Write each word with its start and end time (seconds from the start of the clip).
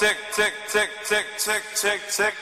Tick, 0.00 0.16
tick, 0.32 0.54
tick, 0.66 0.88
tick, 1.04 1.26
tick, 1.36 1.62
tick, 1.74 2.00
tick. 2.08 2.34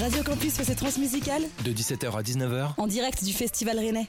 Radio 0.00 0.24
Campus 0.24 0.56
fait 0.56 0.64
ses 0.64 0.74
transmusicales 0.74 1.42
De 1.64 1.70
17h 1.70 2.10
à 2.10 2.20
19h, 2.20 2.74
en 2.76 2.88
direct 2.88 3.22
du 3.22 3.32
Festival 3.32 3.78
Rennais. 3.78 4.08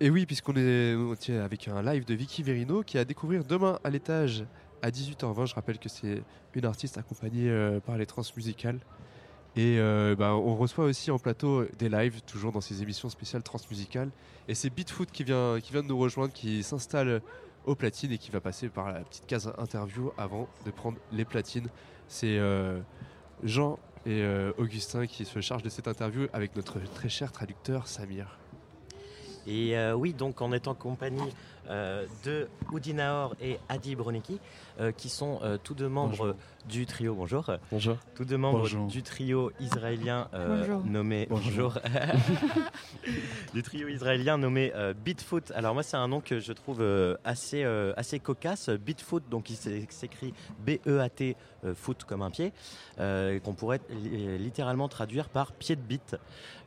Et 0.00 0.10
oui, 0.10 0.26
puisqu'on 0.26 0.54
est 0.56 0.94
avec 1.30 1.68
un 1.68 1.82
live 1.82 2.04
de 2.04 2.12
Vicky 2.12 2.42
Verino 2.42 2.82
qui 2.82 2.98
a 2.98 3.00
à 3.00 3.04
découvrir 3.06 3.42
demain 3.42 3.78
à 3.84 3.88
l'étage 3.88 4.44
à 4.82 4.90
18h20. 4.90 5.46
Je 5.46 5.54
rappelle 5.54 5.78
que 5.78 5.88
c'est 5.88 6.22
une 6.52 6.66
artiste 6.66 6.98
accompagnée 6.98 7.48
euh, 7.48 7.80
par 7.80 7.96
les 7.96 8.04
transmusicales. 8.04 8.80
Et 9.56 9.78
euh, 9.78 10.14
bah, 10.14 10.34
on 10.34 10.56
reçoit 10.56 10.84
aussi 10.84 11.10
en 11.10 11.18
plateau 11.18 11.64
des 11.78 11.88
lives, 11.88 12.20
toujours 12.26 12.52
dans 12.52 12.60
ces 12.60 12.82
émissions 12.82 13.08
spéciales 13.08 13.42
transmusicales. 13.42 14.10
Et 14.46 14.54
c'est 14.54 14.68
Beatfoot 14.68 15.10
qui 15.10 15.24
vient, 15.24 15.58
qui 15.58 15.72
vient 15.72 15.82
de 15.82 15.88
nous 15.88 15.98
rejoindre, 15.98 16.34
qui 16.34 16.62
s'installe 16.62 17.22
aux 17.68 17.74
platines 17.74 18.12
et 18.12 18.18
qui 18.18 18.30
va 18.30 18.40
passer 18.40 18.68
par 18.68 18.90
la 18.90 19.00
petite 19.00 19.26
case 19.26 19.52
interview 19.58 20.10
avant 20.16 20.48
de 20.64 20.70
prendre 20.70 20.98
les 21.12 21.24
platines. 21.24 21.68
C'est 22.08 22.38
euh, 22.38 22.80
Jean 23.44 23.78
et 24.06 24.22
euh, 24.22 24.52
Augustin 24.56 25.06
qui 25.06 25.24
se 25.24 25.40
chargent 25.40 25.62
de 25.62 25.68
cette 25.68 25.86
interview 25.86 26.26
avec 26.32 26.56
notre 26.56 26.80
très 26.94 27.10
cher 27.10 27.30
traducteur 27.30 27.86
Samir. 27.86 28.38
Et 29.46 29.78
euh, 29.78 29.94
oui, 29.94 30.12
donc 30.12 30.40
en 30.42 30.50
compagnie 30.74 31.20
euh, 31.22 31.30
de 31.68 32.48
Oudinaor 32.72 33.34
et 33.40 33.58
Adi 33.68 33.94
Broneki, 33.96 34.40
euh, 34.80 34.92
qui 34.92 35.08
sont 35.08 35.40
euh, 35.42 35.58
tous 35.62 35.74
deux 35.74 35.88
membres 35.88 36.34
du 36.68 36.86
trio. 36.86 37.14
Bonjour. 37.14 37.46
Bonjour. 37.70 37.96
Tous 38.14 38.24
deux 38.24 38.36
membres 38.36 38.60
Bonjour. 38.60 38.86
du 38.86 39.02
trio 39.02 39.50
israélien 39.60 40.28
euh, 40.34 40.78
nommé 40.84 41.26
Bonjour. 41.30 41.74
du 43.54 43.62
trio 43.62 43.88
israélien 43.88 44.38
nommé 44.38 44.72
euh, 44.74 44.92
Beatfoot. 44.94 45.50
Alors 45.54 45.74
moi 45.74 45.82
c'est 45.82 45.96
un 45.96 46.08
nom 46.08 46.20
que 46.20 46.40
je 46.40 46.52
trouve 46.52 46.80
euh, 46.80 47.16
assez 47.24 47.64
euh, 47.64 47.92
assez 47.96 48.18
cocasse. 48.20 48.68
Beatfoot, 48.70 49.28
donc 49.28 49.50
il 49.50 49.56
s'é- 49.56 49.86
s'écrit 49.90 50.34
B-E-A-T 50.64 51.36
euh, 51.64 51.74
foot 51.74 52.04
comme 52.04 52.22
un 52.22 52.30
pied, 52.30 52.52
euh, 53.00 53.38
qu'on 53.40 53.54
pourrait 53.54 53.80
li- 53.90 54.38
littéralement 54.38 54.88
traduire 54.88 55.28
par 55.28 55.52
pied 55.52 55.76
de. 55.76 55.88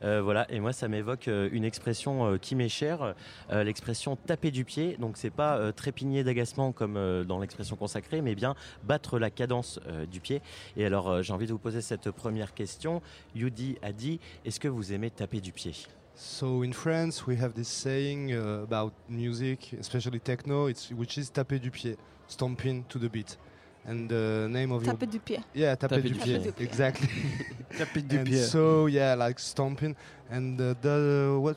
Euh, 0.02 0.20
voilà. 0.20 0.50
Et 0.50 0.58
moi 0.60 0.72
ça 0.72 0.88
m'évoque 0.88 1.28
euh, 1.28 1.48
une 1.52 1.64
expression 1.64 2.26
euh, 2.32 2.38
qui 2.38 2.54
m'est 2.56 2.68
chère, 2.68 3.14
euh, 3.50 3.62
l'expression 3.64 4.16
taper 4.16 4.50
du 4.50 4.64
pied. 4.64 4.91
Donc 4.98 5.16
c'est 5.16 5.30
pas 5.30 5.56
euh, 5.58 5.72
trépigner 5.72 6.24
d'agacement 6.24 6.72
comme 6.72 6.96
euh, 6.96 7.24
dans 7.24 7.38
l'expression 7.38 7.76
consacrée, 7.76 8.20
mais 8.22 8.34
bien 8.34 8.54
battre 8.84 9.18
la 9.18 9.30
cadence 9.30 9.80
euh, 9.86 10.06
du 10.06 10.20
pied. 10.20 10.40
Et 10.76 10.84
alors 10.84 11.08
euh, 11.10 11.22
j'ai 11.22 11.32
envie 11.32 11.46
de 11.46 11.52
vous 11.52 11.58
poser 11.58 11.80
cette 11.80 12.10
première 12.10 12.54
question. 12.54 13.02
Yudi 13.34 13.76
a 13.82 13.92
dit, 13.92 14.20
est-ce 14.44 14.60
que 14.60 14.68
vous 14.68 14.92
aimez 14.92 15.10
taper 15.10 15.40
du 15.40 15.52
pied? 15.52 15.72
So 16.14 16.62
in 16.62 16.72
France, 16.72 17.26
we 17.26 17.40
have 17.40 17.54
this 17.54 17.68
saying 17.68 18.32
uh, 18.32 18.62
about 18.64 18.92
music, 19.08 19.74
especially 19.80 20.20
techno, 20.20 20.68
it's, 20.68 20.90
which 20.90 21.16
is 21.16 21.30
taper 21.32 21.58
du 21.58 21.70
pied, 21.70 21.96
stomping 22.28 22.84
to 22.88 22.98
the 22.98 23.08
beat. 23.10 23.38
And 23.84 24.06
the 24.08 24.46
name 24.48 24.70
of 24.70 24.84
your 24.84 24.92
Taper 24.94 25.06
du 25.10 25.18
pied. 25.18 25.40
yeah, 25.54 25.74
taper, 25.74 25.96
Taper 25.96 26.08
du 26.08 26.14
du 26.14 26.20
pied, 26.20 26.38
pied. 26.52 26.60
exactly. 26.62 27.08
Tapis 27.78 28.02
du 28.04 28.18
and 28.18 28.24
pied. 28.26 28.44
so 28.44 28.86
yeah, 28.86 29.14
like 29.16 29.40
stomping. 29.40 29.96
And 30.30 30.58
uh, 30.60 30.74
the 30.80 31.36
what 31.40 31.56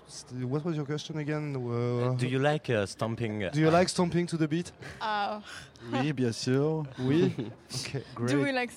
what 0.52 0.66
was 0.66 0.76
your 0.76 0.86
question 0.86 1.18
again? 1.20 1.56
Uh, 1.56 2.14
Do 2.18 2.28
you 2.28 2.40
like 2.40 2.70
uh, 2.70 2.86
stomping? 2.86 3.40
do 3.54 3.60
you 3.60 3.70
like 3.70 3.88
stomping 3.90 4.28
to 4.28 4.38
the 4.38 4.48
beat? 4.48 4.72
Uh, 5.02 5.40
Oui, 5.94 6.12
bien 6.14 6.32
sûr. 6.34 6.84
Oui. 7.00 7.32
okay, 7.72 8.04
great. 8.16 8.32
do 8.32 8.42
we 8.42 8.52
like 8.52 8.72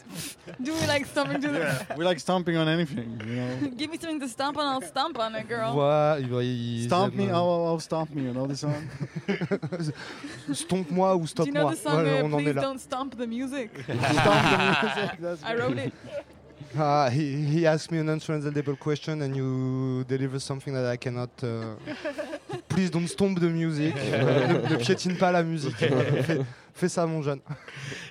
do 0.62 0.72
we 0.74 0.86
like 0.86 1.06
stomping 1.06 1.40
to 1.40 1.48
the 1.48 1.58
Yeah, 1.58 1.96
we 1.96 2.04
like 2.04 2.20
stomping 2.20 2.56
on 2.58 2.68
anything, 2.68 3.18
you 3.26 3.34
know. 3.36 3.70
Give 3.78 3.90
me 3.90 3.96
something 3.98 4.20
to 4.20 4.28
stomp 4.28 4.58
on, 4.58 4.66
I'll 4.66 4.82
stomp 4.86 5.18
on 5.18 5.34
it, 5.34 5.48
girl. 5.48 5.72
Voilà, 5.74 6.18
il 6.20 6.84
Stomp 6.86 7.12
ils 7.14 7.18
me, 7.18 7.24
aiment, 7.24 7.34
oh, 7.36 7.72
oh, 7.74 7.78
stomp 7.80 8.14
me, 8.14 8.22
you 8.24 8.32
know 8.34 8.46
the 8.46 8.54
song? 8.56 8.86
Stomp-moi 10.52 11.14
ou 11.16 11.24
Do 11.26 11.44
you 11.46 11.52
know 11.52 11.72
stop-moi. 11.72 11.74
the 11.74 11.76
song 11.76 12.04
Voilà, 12.04 12.20
uh, 12.20 12.24
on 12.24 12.32
en 12.34 12.38
est 12.40 12.52
Please. 12.52 12.60
Don't 12.60 12.78
Stomp 12.78 13.16
the 13.16 13.26
Music? 13.26 13.70
stomp 13.72 13.86
the 13.86 14.58
music, 14.58 15.20
that's 15.20 15.42
I 15.44 15.54
wrote 15.56 15.78
it. 15.78 15.92
Ah, 16.76 17.08
he, 17.08 17.44
he 17.44 17.66
asked 17.66 17.90
me 17.90 17.98
an 17.98 18.08
untranslatable 18.08 18.76
question 18.76 19.22
and 19.22 19.34
you 19.34 20.04
deliver 20.06 20.38
something 20.38 20.74
that 20.74 20.84
I 20.86 20.96
cannot. 20.96 21.30
uh, 21.42 21.74
Please 22.68 22.90
don't 22.90 23.08
stomp 23.08 23.40
the 23.40 23.48
music. 23.48 23.94
Ne, 23.96 24.68
ne 24.70 24.76
piétine 24.76 25.16
pas 25.16 25.32
la 25.32 25.42
musique. 25.42 25.76
fais, 25.76 26.40
fais 26.74 26.88
ça, 26.88 27.06
mon 27.06 27.22
jeune. 27.22 27.40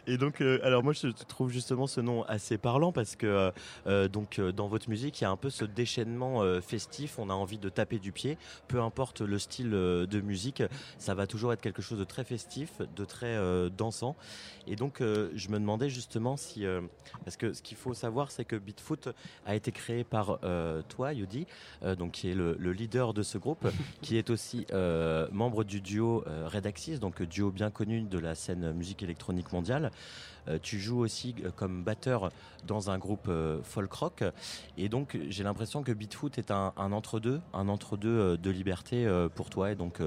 Et 0.09 0.18
donc, 0.18 0.40
euh, 0.40 0.59
alors 0.63 0.84
moi, 0.84 0.94
je 0.94 1.09
trouve 1.28 1.51
justement 1.51 1.85
ce 1.85 2.00
nom 2.00 2.23
assez 2.23 2.57
parlant 2.57 2.94
parce 2.94 3.18
que 3.18 3.28
euh, 3.28 3.51
euh, 3.88 4.07
donc 4.07 4.40
euh, 4.40 4.53
dans 4.53 4.68
votre 4.69 4.90
musique, 4.90 5.19
il 5.19 5.25
y 5.25 5.28
a 5.28 5.29
un 5.29 5.35
peu 5.35 5.50
ce 5.50 5.66
déchaînement 5.66 6.41
festif. 6.62 7.19
On 7.19 7.29
a 7.29 7.34
envie 7.34 7.57
de 7.57 7.68
taper 7.68 8.00
du 8.00 8.13
pied, 8.13 8.38
peu 8.69 8.81
importe 8.81 9.19
le 9.19 9.38
style 9.38 9.72
de 9.72 10.22
musique, 10.22 10.63
ça 10.97 11.13
va 11.13 11.28
toujours 11.28 11.51
être 11.51 11.62
quelque 11.62 11.81
chose 11.81 12.00
de 12.00 12.06
très 12.06 12.23
festif, 12.23 12.81
de 12.95 13.06
très 13.06 13.38
dansant. 13.69 14.16
Et 14.66 14.75
donc, 14.75 15.00
je 15.01 15.50
me 15.50 15.59
demandais 15.59 15.90
justement 15.90 16.38
si, 16.38 16.66
parce 17.25 17.35
que 17.35 17.53
ce 17.53 17.62
qu'il 17.62 17.75
faut 17.75 17.94
savoir, 17.94 18.31
c'est 18.31 18.45
que 18.45 18.56
Beatfoot 18.56 19.09
a 19.45 19.56
été 19.56 19.72
créé 19.72 20.03
par 20.03 20.39
toi, 20.88 21.13
Yudi, 21.13 21.47
donc 21.97 22.13
qui 22.13 22.29
est 22.29 22.35
le, 22.35 22.56
le 22.57 22.72
leader 22.72 23.13
de 23.13 23.24
ce 23.24 23.38
groupe, 23.38 23.68
qui 24.01 24.18
est 24.18 24.29
aussi 24.29 24.66
membre 25.31 25.63
du 25.63 25.81
duo 25.81 26.24
Red 26.45 26.66
Axis, 26.66 27.00
donc 27.00 27.22
duo 27.24 27.51
bien 27.51 27.72
connu 27.72 28.01
de 28.01 28.19
la 28.19 28.35
scène 28.35 28.72
musique 28.74 29.03
électronique 29.03 29.51
mondiale. 29.51 29.91
Euh, 30.47 30.58
tu 30.62 30.80
joues 30.80 31.00
aussi 31.00 31.35
euh, 31.44 31.52
comme 31.56 31.84
batteur 31.84 32.31
dans 32.66 32.90
un 32.90 32.97
groupe 32.97 33.28
euh, 33.28 33.59
folk 33.63 33.91
rock, 33.91 34.24
et 34.78 34.90
donc 34.90 35.18
j'ai 35.30 35.44
l'impression 35.44 35.84
que 35.84 35.91
Beatfoot 35.91 36.38
est 36.38 36.52
un, 36.52 36.74
entre-deux, 36.78 37.42
un 37.54 37.68
entre-deux 37.69 38.38
de 38.38 38.50
liberté 38.50 39.07
pour 39.36 39.50
toi 39.50 39.72
et 39.72 39.75
donc 39.75 40.01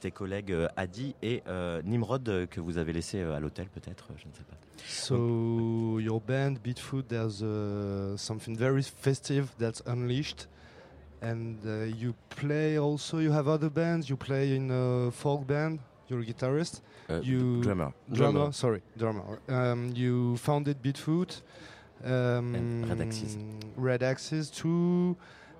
tes 0.00 0.10
collègues 0.10 0.54
Adi 0.76 1.14
et 1.22 1.42
Nimrod 1.84 2.46
que 2.50 2.60
vous 2.60 2.78
avez 2.78 2.92
laissé 2.92 3.20
à 3.20 3.40
l'hôtel 3.40 3.68
peut-être, 3.68 4.08
je 4.16 4.26
ne 4.26 4.32
sais 4.32 4.44
pas. 4.44 4.56
So, 4.86 5.98
your 5.98 6.20
band, 6.20 6.56
Beatfoot, 6.62 7.08
there's 7.08 7.42
uh, 7.42 8.16
something 8.16 8.56
very 8.56 8.82
festive 8.82 9.48
that's 9.58 9.82
unleashed. 9.86 10.48
And 11.22 11.56
uh, 11.64 11.84
you 11.84 12.14
play 12.28 12.78
also, 12.78 13.18
you 13.18 13.32
have 13.32 13.48
other 13.48 13.70
bands, 13.70 14.08
you 14.08 14.16
play 14.16 14.54
in 14.54 14.70
a 14.70 15.10
folk 15.10 15.46
band, 15.46 15.78
you're 16.08 16.20
a 16.20 16.24
guitarist. 16.24 16.80
Euh, 17.08 17.20
You- 17.22 17.62
drummer. 17.62 17.92
Drummer, 18.12 18.52
sorry, 18.52 18.82
drummer. 18.96 19.38
Um, 19.48 19.92
you 19.94 20.36
founded 20.36 20.82
Beatfoot. 20.82 21.42
Um, 22.04 22.54
And 22.54 22.88
Red 22.88 23.00
Axis. 23.00 23.36
Red 23.76 24.02
Axis 24.02 24.50
too. 24.50 25.16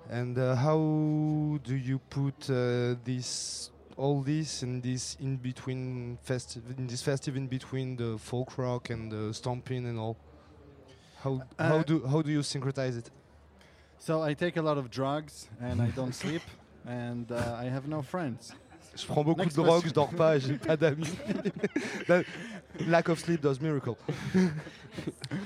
And 0.09 0.37
uh, 0.37 0.55
how 0.55 1.59
do 1.63 1.75
you 1.75 1.99
put 2.09 2.49
uh, 2.49 2.95
this, 3.03 3.71
all 3.97 4.21
this 4.23 4.63
in 4.63 4.79
this 4.81 5.17
in 5.19 5.37
between 5.37 6.17
festive, 6.23 6.63
in 6.77 6.87
this 6.87 7.01
festive 7.01 7.35
in 7.35 7.47
between 7.47 7.97
the 7.97 8.17
folk 8.17 8.57
rock 8.57 8.89
and 8.89 9.11
the 9.11 9.33
stomping 9.33 9.85
and 9.85 9.97
all? 9.99 10.15
How 11.23 11.41
how 11.59 11.77
Uh, 11.79 11.83
do 11.83 12.05
how 12.07 12.21
do 12.21 12.29
you 12.31 12.41
syncretize 12.43 12.97
it? 12.97 13.11
So 13.99 14.21
I 14.29 14.35
take 14.35 14.55
a 14.59 14.61
lot 14.61 14.77
of 14.77 14.89
drugs 14.89 15.49
and 15.59 15.81
I 15.81 15.89
don't 15.95 16.13
sleep 16.23 16.43
and 16.85 17.31
uh, 17.31 17.57
I 17.59 17.65
have 17.69 17.87
no 17.87 18.01
friends. 18.01 18.53
Je 18.97 19.05
prends 19.05 19.23
beaucoup 19.23 19.41
Next 19.41 19.55
de 19.55 19.61
drogue, 19.61 19.83
je 19.85 19.93
dors 19.93 20.09
pas, 20.09 20.39
j'ai 20.39 20.57
pas 20.57 20.75
d'amis. 20.75 21.13
Lack 22.87 23.09
of 23.09 23.19
sleep 23.19 23.41
does 23.41 23.59
miracle. 23.61 23.97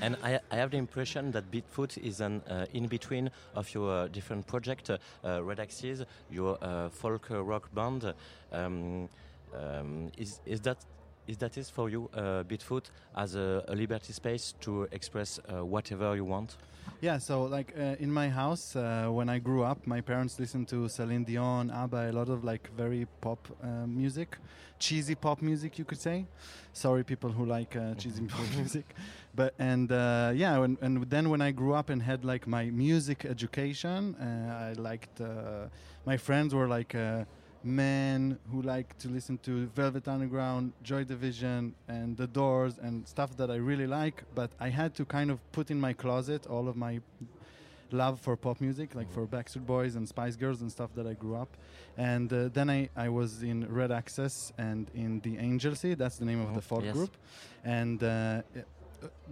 And 0.01 0.15
I, 0.23 0.39
I 0.51 0.55
have 0.55 0.71
the 0.71 0.77
impression 0.77 1.31
that 1.31 1.51
Beatfoot 1.51 1.97
is 1.97 2.21
an 2.21 2.41
uh, 2.49 2.65
in 2.73 2.87
between 2.87 3.29
of 3.55 3.73
your 3.73 3.91
uh, 3.91 4.07
different 4.07 4.47
project, 4.47 4.89
uh, 4.89 4.97
uh, 5.23 5.43
Red 5.43 5.59
Axis, 5.59 6.03
your 6.29 6.57
uh, 6.61 6.89
folk 6.89 7.29
uh, 7.31 7.43
rock 7.43 7.73
band. 7.73 8.13
Um, 8.51 9.09
um, 9.53 10.11
is 10.17 10.39
is 10.45 10.61
that 10.61 10.77
is 11.27 11.37
that 11.37 11.57
is 11.57 11.69
for 11.69 11.89
you, 11.89 12.09
uh, 12.13 12.43
Beatfoot, 12.43 12.89
as 13.15 13.35
a, 13.35 13.63
a 13.67 13.75
liberty 13.75 14.13
space 14.13 14.53
to 14.61 14.87
express 14.91 15.39
uh, 15.39 15.65
whatever 15.65 16.15
you 16.15 16.25
want? 16.25 16.57
Yeah, 16.99 17.17
so 17.17 17.43
like 17.43 17.73
uh, 17.77 17.95
in 17.99 18.11
my 18.11 18.29
house, 18.29 18.75
uh, 18.75 19.07
when 19.09 19.27
I 19.29 19.39
grew 19.39 19.63
up, 19.63 19.87
my 19.87 20.01
parents 20.01 20.39
listened 20.39 20.67
to 20.69 20.87
Celine 20.87 21.23
Dion, 21.23 21.71
ABBA, 21.71 22.11
a 22.11 22.13
lot 22.13 22.29
of 22.29 22.43
like 22.43 22.69
very 22.77 23.07
pop 23.21 23.47
uh, 23.63 23.87
music, 23.87 24.37
cheesy 24.77 25.15
pop 25.15 25.41
music, 25.41 25.79
you 25.79 25.85
could 25.85 25.99
say. 25.99 26.25
Sorry, 26.73 27.03
people 27.03 27.31
who 27.31 27.45
like 27.45 27.75
uh, 27.75 27.95
cheesy 27.95 28.25
pop 28.25 28.45
music, 28.55 28.95
but 29.33 29.53
and 29.57 29.91
uh, 29.91 30.31
yeah, 30.35 30.59
when, 30.59 30.77
and 30.81 31.09
then 31.09 31.29
when 31.29 31.41
I 31.41 31.51
grew 31.51 31.73
up 31.73 31.89
and 31.89 32.03
had 32.03 32.23
like 32.23 32.45
my 32.45 32.65
music 32.65 33.25
education, 33.25 34.15
uh, 34.15 34.69
I 34.69 34.73
liked. 34.73 35.21
Uh, 35.21 35.67
my 36.05 36.17
friends 36.17 36.53
were 36.53 36.67
like. 36.67 36.95
Men 37.63 38.39
who 38.51 38.61
like 38.61 38.97
to 38.99 39.07
listen 39.07 39.37
to 39.39 39.67
Velvet 39.67 40.07
Underground, 40.07 40.73
Joy 40.83 41.03
Division, 41.03 41.75
and 41.87 42.17
The 42.17 42.27
Doors, 42.27 42.79
and 42.81 43.07
stuff 43.07 43.37
that 43.37 43.51
I 43.51 43.55
really 43.55 43.87
like. 43.87 44.23
But 44.33 44.51
I 44.59 44.69
had 44.69 44.95
to 44.95 45.05
kind 45.05 45.29
of 45.29 45.39
put 45.51 45.69
in 45.69 45.79
my 45.79 45.93
closet 45.93 46.47
all 46.47 46.67
of 46.67 46.75
my 46.75 47.01
love 47.91 48.19
for 48.19 48.35
pop 48.37 48.61
music, 48.61 48.95
like 48.95 49.11
for 49.11 49.27
Backstreet 49.27 49.65
Boys 49.65 49.95
and 49.95 50.07
Spice 50.07 50.35
Girls 50.35 50.61
and 50.61 50.71
stuff 50.71 50.89
that 50.95 51.05
I 51.05 51.13
grew 51.13 51.35
up. 51.35 51.55
And 51.97 52.31
uh, 52.33 52.49
then 52.51 52.69
I, 52.69 52.89
I 52.95 53.09
was 53.09 53.43
in 53.43 53.71
Red 53.71 53.91
Access 53.91 54.51
and 54.57 54.89
in 54.95 55.19
the 55.19 55.37
Angel 55.37 55.75
Sea. 55.75 55.93
That's 55.93 56.17
the 56.17 56.25
name 56.25 56.41
of 56.41 56.55
the 56.55 56.61
folk 56.61 56.83
Yes. 56.83 56.95
group. 56.95 57.15
And 57.63 58.01
uh, 58.01 58.07
uh, 58.07 58.41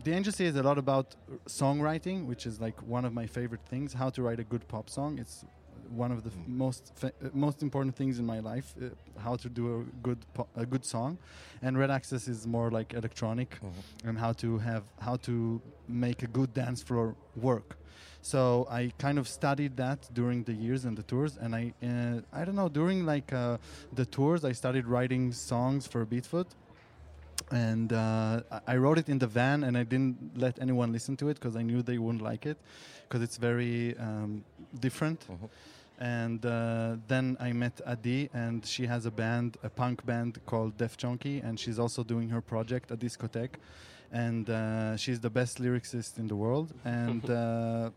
the 0.03 0.11
Angel 0.13 0.33
Sea 0.33 0.45
is 0.45 0.55
a 0.55 0.61
lot 0.63 0.77
about 0.77 1.15
songwriting, 1.47 2.25
which 2.25 2.45
is 2.45 2.59
like 2.59 2.79
one 2.83 3.05
of 3.05 3.13
my 3.13 3.25
favorite 3.25 3.61
things. 3.69 3.93
How 3.93 4.09
to 4.11 4.21
write 4.21 4.39
a 4.39 4.43
good 4.43 4.67
pop 4.67 4.89
song. 4.89 5.17
It's 5.19 5.45
one 5.95 6.11
of 6.11 6.23
the 6.23 6.29
f- 6.29 6.47
most 6.47 6.91
fa- 6.95 7.11
uh, 7.23 7.29
most 7.33 7.61
important 7.61 7.95
things 7.95 8.19
in 8.19 8.25
my 8.25 8.39
life. 8.39 8.73
Uh, 8.81 8.89
how 9.19 9.35
to 9.37 9.49
do 9.49 9.63
a 9.79 9.83
good 10.03 10.17
a 10.55 10.65
good 10.65 10.85
song, 10.85 11.17
and 11.61 11.77
Red 11.77 11.91
Access 11.91 12.27
is 12.27 12.45
more 12.47 12.69
like 12.71 12.93
electronic, 12.93 13.57
and 14.05 14.17
how 14.17 14.33
to 14.33 14.57
have 14.59 14.83
how 14.99 15.17
to 15.17 15.61
make 15.87 16.23
a 16.23 16.27
good 16.27 16.53
dance 16.53 16.81
floor 16.83 17.15
work. 17.35 17.75
So 18.21 18.67
I 18.69 18.91
kind 18.97 19.17
of 19.17 19.27
studied 19.27 19.77
that 19.77 20.09
during 20.13 20.43
the 20.43 20.53
years 20.53 20.85
and 20.85 20.97
the 20.97 21.03
tours, 21.03 21.37
and 21.37 21.55
I 21.55 21.73
uh, 21.83 22.21
I 22.39 22.45
don't 22.45 22.55
know 22.55 22.69
during 22.69 23.05
like 23.05 23.31
uh, 23.33 23.57
the 23.93 24.05
tours 24.05 24.43
I 24.43 24.53
started 24.53 24.85
writing 24.87 25.31
songs 25.33 25.87
for 25.87 26.05
Beatfoot, 26.05 26.47
and 27.51 27.91
uh, 27.93 28.41
I- 28.67 28.77
wrote 28.77 28.97
it 28.99 29.09
in 29.09 29.19
the 29.19 29.27
van, 29.27 29.63
and 29.63 29.77
I 29.77 29.83
didn't 29.83 30.17
let 30.37 30.59
anyone 30.61 30.91
listen 30.91 31.15
to 31.17 31.29
it 31.29 31.35
because 31.35 31.55
I 31.55 31.61
knew 31.63 31.81
they 31.81 31.97
wouldn't 31.97 32.23
like 32.23 32.45
it, 32.45 32.57
because 33.07 33.21
it's 33.23 33.37
very 33.37 33.97
um, 33.97 34.43
different. 34.79 35.25
And 36.01 36.45
uh, 36.45 36.95
then 37.09 37.35
I 37.41 37.51
met 37.51 37.81
Adi, 37.85 38.29
and 38.33 38.65
she 38.65 38.85
has 38.85 39.05
a 39.05 39.11
band, 39.11 39.57
a 39.63 39.69
punk 39.69 40.05
band 40.05 40.39
called 40.45 40.77
Def 40.77 40.95
Chunky, 40.95 41.39
and 41.39 41.59
she's 41.59 41.77
also 41.77 42.03
doing 42.03 42.29
her 42.29 42.39
project, 42.41 42.89
a 42.91 42.95
discotheque. 42.95 43.55
And 44.11 44.49
uh, 44.49 44.95
she's 44.95 45.19
the 45.19 45.29
best 45.29 45.59
lyricist 45.59 46.17
in 46.17 46.27
the 46.27 46.35
world. 46.37 46.73
And 46.85 47.29
uh, 47.29 47.89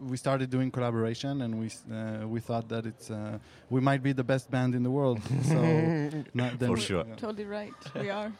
we 0.00 0.16
started 0.16 0.50
doing 0.50 0.70
collaboration, 0.72 1.42
and 1.42 1.54
we 1.60 1.70
uh, 1.94 2.26
we 2.26 2.40
thought 2.40 2.68
that 2.68 2.86
it's 2.86 3.10
uh, 3.10 3.38
we 3.70 3.80
might 3.80 4.02
be 4.02 4.12
the 4.12 4.24
best 4.24 4.50
band 4.50 4.74
in 4.74 4.82
the 4.82 4.90
world. 4.90 5.20
So 5.44 5.54
not- 6.34 6.58
then- 6.58 6.68
For 6.70 6.76
sure. 6.76 7.04
yeah. 7.06 7.14
Totally 7.16 7.44
right. 7.46 7.72
We 7.94 8.10
are. 8.10 8.32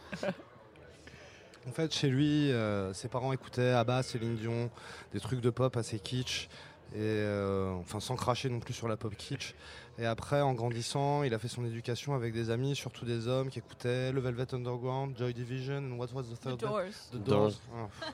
En 1.66 1.72
fait, 1.72 1.94
chez 1.94 2.10
lui, 2.10 2.52
euh, 2.52 2.92
ses 2.92 3.08
parents 3.08 3.32
écoutaient 3.32 3.70
Abba, 3.72 4.02
Céline 4.02 4.36
Dion, 4.36 4.70
des 5.14 5.20
trucs 5.20 5.40
de 5.40 5.48
pop 5.50 5.74
assez 5.78 5.98
kitsch, 5.98 6.46
et 6.92 6.98
euh, 7.00 7.72
enfin 7.80 8.00
sans 8.00 8.16
cracher 8.16 8.48
non 8.50 8.60
plus 8.60 8.74
sur 8.74 8.88
la 8.88 8.96
pop 8.96 9.14
kitsch. 9.16 9.54
Et 9.98 10.06
après, 10.06 10.40
en 10.40 10.54
grandissant, 10.54 11.22
il 11.22 11.32
a 11.34 11.38
fait 11.38 11.46
son 11.46 11.64
éducation 11.64 12.14
avec 12.14 12.32
des 12.32 12.50
amis, 12.50 12.74
surtout 12.74 13.04
des 13.04 13.28
hommes 13.28 13.48
qui 13.48 13.60
écoutaient 13.60 14.10
le 14.10 14.20
Velvet 14.20 14.52
Underground, 14.52 15.16
Joy 15.16 15.32
Division, 15.34 15.78
and 15.78 15.96
what 15.98 16.08
was 16.12 16.24
the 16.24 16.34
The 16.34 16.40
third? 16.40 16.60
band? 16.60 16.68
doors. 16.68 17.08
The 17.12 17.16
Doors. 17.16 17.24
Doors. 17.24 17.60
Oh. 17.74 17.88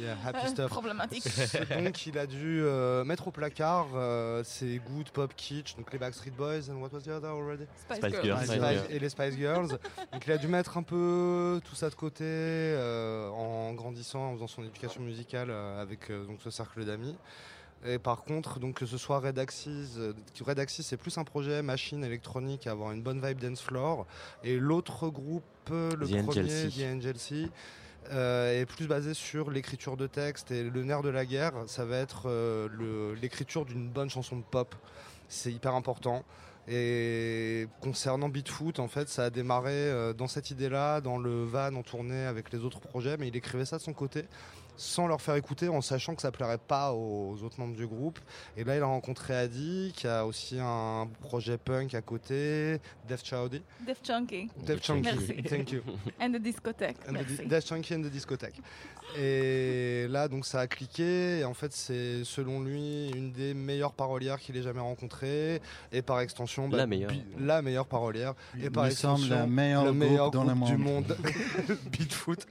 Yeah, 0.00 0.14
happy 0.24 0.46
Uh, 0.46 0.50
stuff. 0.50 0.70
problematique. 0.70 1.24
donc 1.84 2.06
il 2.06 2.16
a 2.18 2.26
dû 2.28 2.60
euh, 2.62 3.02
mettre 3.02 3.26
au 3.26 3.30
placard 3.32 3.88
euh, 3.96 4.44
ses 4.44 4.78
goûts 4.78 5.02
de 5.02 5.10
pop 5.10 5.34
kitsch, 5.34 5.74
donc 5.76 5.92
les 5.92 5.98
Backstreet 5.98 6.30
Boys, 6.30 6.70
and 6.70 6.76
what 6.80 6.90
was 6.92 7.00
the 7.00 7.08
other 7.08 7.30
already? 7.30 7.64
Spice, 7.74 7.96
Spice 7.98 8.22
Girls. 8.22 8.46
Girls. 8.46 8.86
et 8.90 8.98
les 9.00 9.08
Spice 9.08 9.34
Girls. 9.34 9.70
Donc 10.12 10.24
il 10.24 10.30
a 10.30 10.38
dû 10.38 10.46
mettre 10.46 10.76
un 10.78 10.84
peu 10.84 11.60
tout 11.64 11.74
ça 11.74 11.90
de 11.90 11.96
côté 11.96 12.22
euh, 12.24 13.28
en 13.30 13.72
grandissant, 13.74 14.20
en 14.30 14.34
faisant 14.34 14.46
son 14.46 14.62
éducation 14.62 15.02
musicale 15.02 15.48
euh, 15.50 15.82
avec 15.82 16.10
euh, 16.10 16.24
donc 16.26 16.38
ce 16.44 16.50
cercle 16.50 16.84
d'amis. 16.84 17.16
Et 17.86 17.98
par 17.98 18.24
contre, 18.24 18.58
donc 18.58 18.76
que 18.76 18.86
ce 18.86 18.98
soit 18.98 19.20
Red 19.20 19.38
Axis, 19.38 19.94
euh, 19.98 20.12
Red 20.40 20.58
Axis 20.58 20.82
c'est 20.82 20.96
plus 20.96 21.16
un 21.16 21.24
projet 21.24 21.62
machine 21.62 22.02
électronique 22.02 22.66
avoir 22.66 22.90
une 22.92 23.02
bonne 23.02 23.24
vibe 23.24 23.38
dance 23.38 23.60
floor. 23.60 24.06
Et 24.42 24.58
l'autre 24.58 25.08
groupe, 25.08 25.44
euh, 25.70 25.94
le 25.96 26.06
The 26.08 26.24
premier, 26.24 26.70
Sea. 26.70 26.98
The 27.00 27.16
Sea, 27.16 27.50
euh, 28.10 28.62
est 28.62 28.64
plus 28.66 28.86
basé 28.86 29.12
sur 29.12 29.50
l'écriture 29.50 29.98
de 29.98 30.06
texte 30.06 30.50
et 30.50 30.62
le 30.62 30.82
nerf 30.82 31.02
de 31.02 31.10
la 31.10 31.26
guerre, 31.26 31.52
ça 31.66 31.84
va 31.84 31.98
être 31.98 32.22
euh, 32.26 33.14
l'écriture 33.20 33.66
d'une 33.66 33.88
bonne 33.88 34.08
chanson 34.08 34.36
de 34.36 34.42
pop. 34.42 34.74
C'est 35.28 35.52
hyper 35.52 35.74
important. 35.74 36.24
Et 36.70 37.66
concernant 37.80 38.28
Beatfoot, 38.28 38.78
en 38.78 38.88
fait, 38.88 39.08
ça 39.08 39.24
a 39.24 39.30
démarré 39.30 39.72
euh, 39.72 40.12
dans 40.14 40.26
cette 40.26 40.50
idée-là, 40.50 41.00
dans 41.00 41.18
le 41.18 41.44
van 41.44 41.74
en 41.74 41.82
tournée 41.82 42.24
avec 42.24 42.50
les 42.52 42.60
autres 42.60 42.80
projets, 42.80 43.16
mais 43.18 43.28
il 43.28 43.36
écrivait 43.36 43.64
ça 43.66 43.76
de 43.76 43.82
son 43.82 43.92
côté, 43.92 44.24
sans 44.78 45.06
leur 45.08 45.20
faire 45.20 45.34
écouter, 45.34 45.68
en 45.68 45.80
sachant 45.82 46.14
que 46.14 46.22
ça 46.22 46.30
plairait 46.30 46.56
pas 46.56 46.92
aux 46.94 47.36
autres 47.42 47.60
membres 47.60 47.76
du 47.76 47.86
groupe. 47.86 48.18
Et 48.56 48.64
là, 48.64 48.76
il 48.76 48.82
a 48.82 48.86
rencontré 48.86 49.34
Adi, 49.36 49.92
qui 49.94 50.06
a 50.06 50.24
aussi 50.24 50.56
un 50.58 51.08
projet 51.20 51.58
punk 51.58 51.92
à 51.94 52.00
côté, 52.00 52.80
Def 53.06 53.22
Chowdy. 53.24 53.60
Def 53.86 53.98
Chunky. 54.02 54.48
Def 54.64 54.80
Chunky, 54.82 55.02
Merci. 55.12 55.42
thank 55.42 55.72
you. 55.72 55.82
And 56.20 56.30
the 56.32 56.36
discothèque. 56.40 56.96
And 57.06 57.12
the 57.12 57.26
Merci. 57.28 57.46
Def 57.46 57.66
Chunky 57.66 57.94
and 57.94 58.02
the 58.02 58.10
discothèque. 58.10 58.60
Et 59.18 60.06
là, 60.08 60.28
donc, 60.28 60.46
ça 60.46 60.60
a 60.60 60.66
cliqué. 60.66 61.40
Et 61.40 61.44
en 61.44 61.54
fait, 61.54 61.72
c'est 61.72 62.22
selon 62.24 62.60
lui 62.60 63.10
une 63.10 63.32
des 63.32 63.54
meilleures 63.54 63.92
parolières 63.94 64.38
qu'il 64.38 64.56
ait 64.56 64.62
jamais 64.62 64.80
rencontrées. 64.80 65.60
Et 65.92 66.02
par 66.02 66.20
extension, 66.20 66.68
bah, 66.68 66.76
La 66.76 66.86
meilleure. 66.86 67.10
bi- 67.10 67.24
la 67.40 67.62
meilleure 67.62 67.86
parolière. 67.86 68.34
Et 68.62 68.70
par 68.70 68.86
extension, 68.86 69.40
le 69.42 69.46
meilleur 69.46 69.84
le 69.84 69.92
meilleur 69.92 70.30
groupe 70.30 70.34
dans 70.34 70.44
le 70.44 70.54
groupe 70.54 70.68
du 70.68 70.76
monde. 70.76 71.16
monde. 71.18 71.78
Beatfoot. 71.90 72.46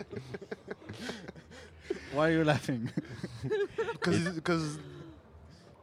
Why 2.13 2.29
are 2.29 2.31
you 2.31 2.43
laughing? 2.43 2.89
Because 4.01 4.79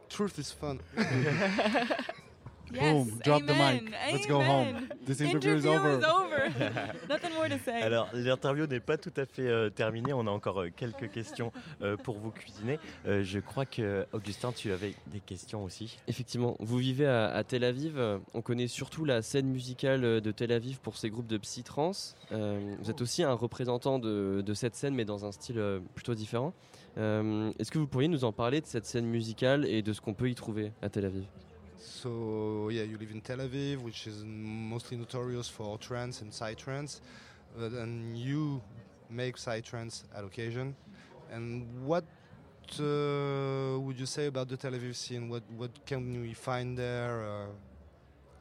truth 0.09 0.39
is 0.39 0.51
fun. 0.51 0.79
Yes, 2.73 2.93
Boom, 2.93 3.19
drop 3.23 3.43
the 3.45 3.49
mic. 3.51 3.59
amen, 3.59 3.91
Let's 4.11 4.27
go 4.27 4.41
home. 4.41 4.67
amen. 4.69 4.87
This 5.05 5.21
interview 5.21 5.55
is 5.55 5.65
over. 5.65 5.95
over. 5.97 6.51
Nothing 7.09 7.33
more 7.35 7.47
to 7.47 7.57
say. 7.63 7.81
Alors, 7.81 8.09
l'interview 8.13 8.65
n'est 8.67 8.79
pas 8.79 8.97
tout 8.97 9.13
à 9.17 9.25
fait 9.25 9.47
euh, 9.47 9.69
terminée. 9.69 10.13
On 10.13 10.25
a 10.27 10.31
encore 10.31 10.61
euh, 10.61 10.69
quelques 10.75 11.09
questions 11.11 11.51
euh, 11.81 11.95
pour 11.95 12.17
vous 12.17 12.31
cuisiner. 12.31 12.79
Euh, 13.07 13.23
je 13.23 13.39
crois 13.39 13.65
que, 13.65 14.05
Augustin, 14.13 14.51
tu 14.51 14.71
avais 14.71 14.93
des 15.07 15.19
questions 15.19 15.63
aussi. 15.63 15.99
Effectivement, 16.07 16.55
vous 16.59 16.77
vivez 16.77 17.05
à, 17.05 17.27
à 17.27 17.43
Tel 17.43 17.63
Aviv. 17.63 17.99
On 18.33 18.41
connaît 18.41 18.67
surtout 18.67 19.05
la 19.05 19.21
scène 19.21 19.47
musicale 19.47 20.21
de 20.21 20.31
Tel 20.31 20.51
Aviv 20.51 20.79
pour 20.79 20.97
ses 20.97 21.09
groupes 21.09 21.27
de 21.27 21.37
psy-trance. 21.37 22.15
Euh, 22.31 22.75
vous 22.79 22.89
êtes 22.89 23.01
aussi 23.01 23.21
un 23.23 23.33
représentant 23.33 23.99
de, 23.99 24.41
de 24.45 24.53
cette 24.53 24.75
scène, 24.75 24.95
mais 24.95 25.05
dans 25.05 25.23
un 25.25 25.31
style 25.31 25.61
plutôt 25.93 26.15
différent. 26.15 26.53
Euh, 26.97 27.51
Est-ce 27.59 27.71
que 27.71 27.77
vous 27.77 27.87
pourriez 27.87 28.07
nous 28.07 28.23
en 28.23 28.31
parler 28.31 28.61
de 28.61 28.65
cette 28.65 28.85
scène 28.85 29.05
musicale 29.05 29.65
et 29.65 29.81
de 29.81 29.93
ce 29.93 30.01
qu'on 30.01 30.13
peut 30.13 30.29
y 30.29 30.35
trouver 30.35 30.71
à 30.81 30.89
Tel 30.89 31.05
Aviv? 31.05 31.25
So 31.77 32.69
yeah, 32.71 32.83
you 32.83 32.97
live 32.97 33.11
in 33.11 33.21
Tel 33.21 33.37
Aviv, 33.37 33.81
which 33.81 34.07
is 34.07 34.23
mostly 34.25 34.97
notorious 34.97 35.47
for 35.47 35.77
trance 35.77 36.21
and 36.21 36.31
psytrance, 36.31 37.01
uh, 37.59 37.65
and 37.65 38.17
you 38.17 38.61
make 39.09 39.37
psytrance 39.37 40.03
at 40.15 40.23
occasion. 40.23 40.75
And 41.31 41.85
what 41.85 42.05
uh, 42.79 43.79
would 43.79 43.99
you 43.99 44.05
say 44.05 44.27
about 44.27 44.49
the 44.49 44.57
Tel 44.57 44.71
Aviv 44.71 44.95
scene? 44.95 45.29
What 45.29 45.43
what 45.57 45.85
can 45.85 46.21
we 46.21 46.33
find 46.33 46.77
there? 46.77 47.23
Uh, 47.23 47.45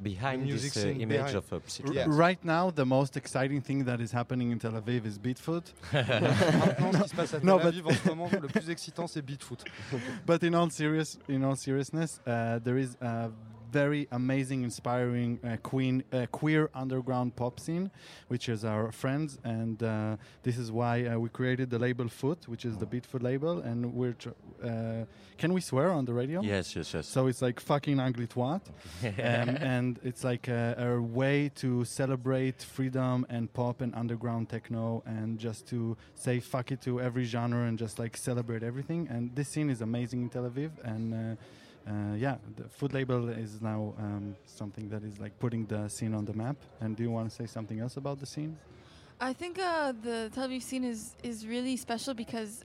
Behind 0.02 0.42
music 0.42 0.72
this 0.74 0.84
uh, 0.84 0.88
image 0.88 1.08
behind- 1.08 1.36
of 1.36 1.52
a 1.52 1.54
R- 1.56 1.60
psytrance. 1.66 1.94
Yes. 1.94 2.08
Right 2.08 2.44
now, 2.44 2.70
the 2.70 2.84
most 2.84 3.16
exciting 3.16 3.60
thing 3.62 3.84
that 3.84 4.00
is 4.00 4.10
happening 4.12 4.50
in 4.50 4.58
Tel 4.58 4.72
Aviv 4.72 5.06
is 5.06 5.18
Beatfoot. 5.18 5.72
Maintenant, 5.92 6.92
ce 6.92 7.02
qui 7.02 7.08
se 7.08 7.14
passe 7.16 7.34
à 7.34 7.38
Tel 7.40 7.46
No, 7.46 7.58
but- 7.58 7.66
Aviv 7.72 7.86
en 7.86 7.92
ce 7.94 8.08
moment, 8.08 8.28
le 8.32 8.48
plus 8.48 8.68
excitant, 8.70 9.06
c'est 9.06 9.22
Beatfoot. 9.22 9.64
but 10.26 10.42
in 10.42 10.52
all 10.54 10.68
serious, 10.70 11.18
in 11.28 11.42
all 11.44 11.56
seriousness, 11.56 12.20
uh, 12.26 12.58
there 12.64 12.76
is 12.76 12.96
a 13.00 13.30
very 13.74 14.06
amazing, 14.12 14.62
inspiring 14.62 15.30
uh, 15.42 15.56
queen, 15.70 16.04
uh, 16.12 16.26
queer 16.30 16.70
underground 16.82 17.34
pop 17.34 17.58
scene, 17.58 17.90
which 18.28 18.48
is 18.48 18.64
our 18.64 18.92
friends. 18.92 19.30
And 19.42 19.82
uh, 19.82 20.16
this 20.46 20.56
is 20.62 20.70
why 20.70 20.94
uh, 21.06 21.18
we 21.18 21.28
created 21.28 21.70
the 21.70 21.80
label 21.86 22.08
Foot, 22.08 22.46
which 22.46 22.64
is 22.64 22.74
the 22.82 22.86
Beatfoot 22.86 23.22
label. 23.30 23.54
And 23.68 23.78
we're. 23.98 24.16
Tr- 24.22 24.38
uh, 24.62 25.04
can 25.42 25.52
we 25.52 25.60
swear 25.60 25.90
on 25.90 26.04
the 26.04 26.14
radio? 26.22 26.38
Yes, 26.40 26.76
yes, 26.76 26.94
yes. 26.94 27.06
So 27.08 27.26
it's 27.26 27.42
like 27.42 27.58
fucking 27.58 27.98
ugly 27.98 28.28
twat. 28.28 28.62
um, 29.02 29.48
and 29.74 29.98
it's 30.04 30.22
like 30.22 30.46
a, 30.46 30.62
a 30.78 31.02
way 31.20 31.50
to 31.62 31.84
celebrate 31.84 32.62
freedom 32.62 33.26
and 33.28 33.52
pop 33.52 33.80
and 33.80 33.92
underground 34.02 34.48
techno 34.54 35.02
and 35.04 35.38
just 35.46 35.66
to 35.72 35.96
say 36.14 36.38
fuck 36.38 36.70
it 36.70 36.80
to 36.82 37.00
every 37.00 37.24
genre 37.24 37.66
and 37.68 37.76
just 37.84 37.98
like 37.98 38.16
celebrate 38.16 38.62
everything. 38.62 39.08
And 39.10 39.34
this 39.34 39.48
scene 39.48 39.68
is 39.68 39.80
amazing 39.80 40.22
in 40.22 40.28
Tel 40.28 40.48
Aviv. 40.48 40.70
And 40.84 41.36
uh, 41.86 42.14
yeah, 42.16 42.36
the 42.56 42.64
food 42.68 42.94
label 42.94 43.28
is 43.28 43.60
now 43.60 43.94
um, 43.98 44.34
something 44.46 44.88
that 44.88 45.02
is 45.04 45.18
like 45.20 45.38
putting 45.38 45.66
the 45.66 45.88
scene 45.88 46.14
on 46.14 46.24
the 46.24 46.32
map. 46.32 46.56
And 46.80 46.96
do 46.96 47.02
you 47.02 47.10
want 47.10 47.28
to 47.28 47.34
say 47.34 47.46
something 47.46 47.78
else 47.80 47.96
about 47.96 48.20
the 48.20 48.26
scene? 48.26 48.56
I 49.20 49.32
think 49.32 49.58
uh, 49.58 49.92
the 49.92 50.30
Tel 50.34 50.48
Aviv 50.48 50.62
scene 50.62 50.84
is 50.84 51.14
is 51.22 51.46
really 51.46 51.76
special 51.76 52.14
because 52.14 52.64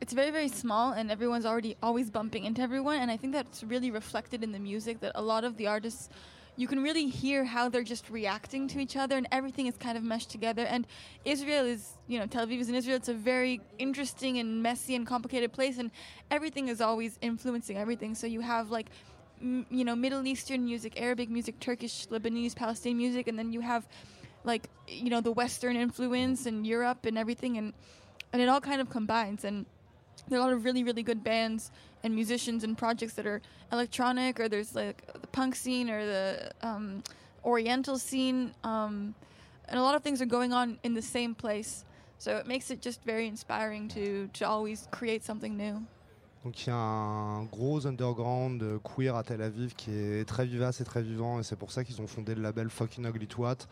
it's 0.00 0.12
very 0.12 0.30
very 0.30 0.48
small 0.48 0.92
and 0.92 1.10
everyone's 1.10 1.46
already 1.46 1.76
always 1.82 2.10
bumping 2.10 2.44
into 2.44 2.62
everyone 2.62 2.98
and 2.98 3.10
I 3.10 3.16
think 3.16 3.32
that's 3.32 3.64
really 3.64 3.90
reflected 3.90 4.42
in 4.44 4.52
the 4.52 4.58
music 4.58 5.00
that 5.00 5.12
a 5.14 5.22
lot 5.22 5.44
of 5.44 5.56
the 5.56 5.66
artists 5.66 6.08
you 6.56 6.66
can 6.68 6.82
really 6.82 7.08
hear 7.08 7.44
how 7.44 7.68
they're 7.68 7.82
just 7.82 8.10
reacting 8.10 8.68
to 8.68 8.80
each 8.80 8.96
other 8.96 9.16
and 9.16 9.26
everything 9.32 9.66
is 9.66 9.76
kind 9.76 9.96
of 9.96 10.04
meshed 10.04 10.30
together. 10.30 10.64
And 10.64 10.86
Israel 11.24 11.64
is 11.64 11.94
you 12.06 12.18
know 12.18 12.26
Tel 12.26 12.46
Aviv 12.46 12.60
is 12.60 12.68
in 12.68 12.74
Israel. 12.74 12.96
It's 12.96 13.08
a 13.08 13.14
very 13.14 13.60
interesting 13.78 14.38
and 14.38 14.62
messy 14.62 14.94
and 14.94 15.06
complicated 15.06 15.52
place 15.52 15.78
and 15.78 15.90
everything 16.30 16.68
is 16.68 16.80
always 16.80 17.18
influencing 17.22 17.76
everything. 17.76 18.14
So 18.14 18.26
you 18.26 18.40
have 18.40 18.70
like 18.70 18.86
m- 19.40 19.66
you 19.70 19.84
know 19.84 19.96
Middle 19.96 20.26
Eastern 20.26 20.64
music 20.64 21.00
Arabic 21.00 21.30
music 21.30 21.58
Turkish 21.60 22.06
Lebanese 22.08 22.54
Palestinian 22.54 22.98
music 22.98 23.28
and 23.28 23.38
then 23.38 23.52
you 23.52 23.60
have 23.60 23.86
like 24.44 24.68
you 24.88 25.10
know 25.10 25.20
the 25.20 25.32
western 25.32 25.76
influence 25.76 26.46
and 26.46 26.66
europe 26.66 27.04
and 27.04 27.18
everything 27.18 27.58
and 27.58 27.74
and 28.32 28.40
it 28.40 28.48
all 28.48 28.60
kind 28.60 28.80
of 28.80 28.90
combines. 28.90 29.44
And 29.44 29.66
there 30.28 30.38
are 30.38 30.42
a 30.42 30.44
lot 30.44 30.52
of 30.52 30.64
really 30.64 30.84
really 30.84 31.02
good 31.02 31.24
bands 31.24 31.70
and 32.02 32.14
musicians 32.14 32.64
and 32.64 32.76
projects 32.76 33.14
that 33.14 33.26
are 33.26 33.40
electronic 33.72 34.40
or 34.40 34.48
there's 34.48 34.74
like 34.74 35.06
the 35.20 35.26
punk 35.28 35.54
scene 35.54 35.90
or 35.90 36.04
the 36.04 36.50
um, 36.62 37.02
oriental 37.44 37.98
scene 37.98 38.52
um, 38.64 39.14
and 39.68 39.78
a 39.78 39.82
lot 39.82 39.94
of 39.94 40.02
things 40.02 40.20
are 40.20 40.26
going 40.26 40.52
on 40.52 40.78
in 40.82 40.94
the 40.94 41.02
same 41.02 41.34
place 41.34 41.84
so 42.18 42.36
it 42.36 42.46
makes 42.46 42.70
it 42.70 42.80
just 42.80 43.02
very 43.04 43.26
inspiring 43.26 43.88
to 43.88 44.28
to 44.32 44.46
always 44.46 44.88
create 44.90 45.24
something 45.24 45.56
new 45.56 45.82
Donc 46.42 46.66
il 46.66 46.68
y 46.68 46.72
a 46.72 46.74
un 46.74 47.44
gros 47.44 47.86
underground 47.86 48.62
euh, 48.62 48.78
queer 48.78 49.14
à 49.14 49.22
Tel 49.22 49.42
Aviv 49.42 49.74
qui 49.74 49.90
est 49.92 50.26
très 50.26 50.46
vivace 50.46 50.80
et 50.80 50.84
très 50.84 51.02
vivant 51.02 51.38
et 51.38 51.42
c'est 51.42 51.56
pour 51.56 51.70
ça 51.70 51.84
qu'ils 51.84 52.00
ont 52.00 52.06
fondé 52.06 52.34
le 52.34 52.40
label 52.40 52.70
Fucking 52.70 53.04
Ugly 53.04 53.26
Twat. 53.26 53.68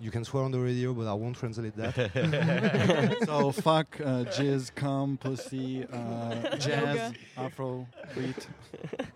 You 0.00 0.10
can 0.10 0.24
swear 0.24 0.44
on 0.44 0.50
the 0.50 0.58
radio 0.58 0.94
but 0.94 1.06
I 1.06 1.12
won't 1.12 1.36
translate 1.36 1.76
that. 1.76 1.94
so 3.26 3.52
fuck, 3.66 4.00
uh, 4.00 4.24
jizz, 4.24 4.74
cum, 4.74 5.18
pussy, 5.18 5.84
uh, 5.92 6.56
jazz, 6.56 7.12
afro, 7.36 7.86
beat. 8.14 8.48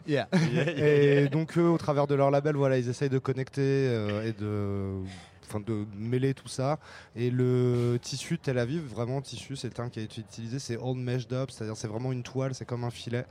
Yeah. 0.07 0.27
Yeah, 0.33 0.41
yeah, 0.53 0.71
et 0.77 1.23
yeah. 1.23 1.29
donc 1.29 1.57
eux, 1.57 1.69
au 1.69 1.79
travers 1.79 2.07
de 2.07 2.15
leur 2.15 2.31
label, 2.31 2.57
voilà, 2.57 2.77
ils 2.77 2.89
essayent 2.89 3.09
de 3.09 3.19
connecter 3.19 3.63
euh, 3.63 4.29
et 4.29 4.33
de, 4.33 5.03
enfin, 5.47 5.61
de 5.61 5.87
mêler 5.97 6.35
tout 6.35 6.49
ça. 6.49 6.79
Et 7.17 7.31
le 7.31 7.99
tissu 8.03 8.35
de 8.35 8.41
Tel 8.41 8.59
Aviv, 8.59 8.83
vraiment 8.83 9.23
tissu, 9.23 9.57
c'est 9.57 9.69
le 9.69 9.73
terme 9.73 9.89
qui 9.89 10.01
a 10.01 10.03
été 10.03 10.21
utilisé, 10.21 10.59
c'est 10.59 10.77
old 10.77 10.99
meshed 10.99 11.33
up, 11.33 11.51
c'est-à-dire 11.51 11.79
c'est 11.79 11.89
vraiment 11.89 12.13
une 12.13 12.23
toile, 12.23 12.55
c'est 12.55 12.67
comme 12.67 12.85
un 12.85 12.91
filet. 12.91 13.25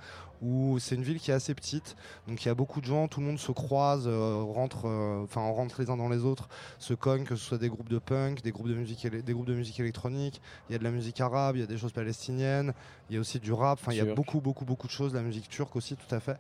Où 0.44 0.78
c'est 0.78 0.96
une 0.96 1.04
ville 1.04 1.20
qui 1.20 1.32
est 1.32 1.34
assez 1.34 1.56
petite, 1.56 1.96
donc 2.28 2.44
il 2.44 2.50
y 2.50 2.52
a 2.52 2.54
beaucoup 2.54 2.82
de 2.82 2.86
gens, 2.86 3.08
tout 3.08 3.22
le 3.22 3.26
monde 3.26 3.40
se 3.40 3.54
croise, 3.54 4.04
euh, 4.08 4.44
rentre, 4.44 4.90
euh, 4.90 5.24
enfin 5.24 5.40
on 5.40 5.54
rentre 5.54 5.82
les 5.82 5.90
uns 5.90 5.96
dans 5.96 6.10
les 6.10 6.26
autres, 6.26 6.50
se 6.80 6.94
cogne, 6.94 7.24
que 7.24 7.38
ce 7.38 7.46
soit 7.46 7.58
des 7.58 7.70
groupes 7.70 7.88
de 7.88 7.98
punk, 7.98 8.42
des 8.42 8.52
groupes 8.52 8.68
de 8.68 8.74
musique, 8.74 9.08
des 9.08 9.34
groupes 9.34 9.48
de 9.48 9.54
musique 9.54 9.80
électronique. 9.80 10.42
Il 10.68 10.74
y 10.74 10.76
a 10.76 10.80
de 10.80 10.84
la 10.84 10.92
musique 10.92 11.22
arabe, 11.22 11.56
il 11.56 11.60
y 11.62 11.64
a 11.64 11.68
des 11.68 11.78
choses 11.78 11.94
palestiniennes, 11.94 12.74
il 13.10 13.16
y 13.16 13.18
a 13.18 13.22
aussi 13.22 13.40
du 13.40 13.54
rap. 13.54 13.80
Enfin 13.82 13.94
il 13.94 13.98
y 13.98 14.02
a 14.02 14.14
beaucoup 14.14 14.42
beaucoup 14.42 14.66
beaucoup 14.66 14.88
de 14.88 14.92
choses, 14.92 15.14
la 15.14 15.22
musique 15.22 15.48
turque 15.48 15.78
aussi, 15.78 15.96
tout 15.96 16.14
à 16.14 16.20
fait. 16.20 16.38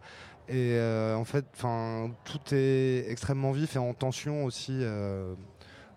Et 0.49 0.73
euh, 0.73 1.15
en 1.15 1.23
fait, 1.23 1.45
enfin, 1.55 2.11
tout 2.25 2.41
est 2.51 3.05
extrêmement 3.09 3.53
vif 3.53 3.77
et 3.77 3.79
en 3.79 3.93
tension 3.93 4.43
aussi. 4.43 4.83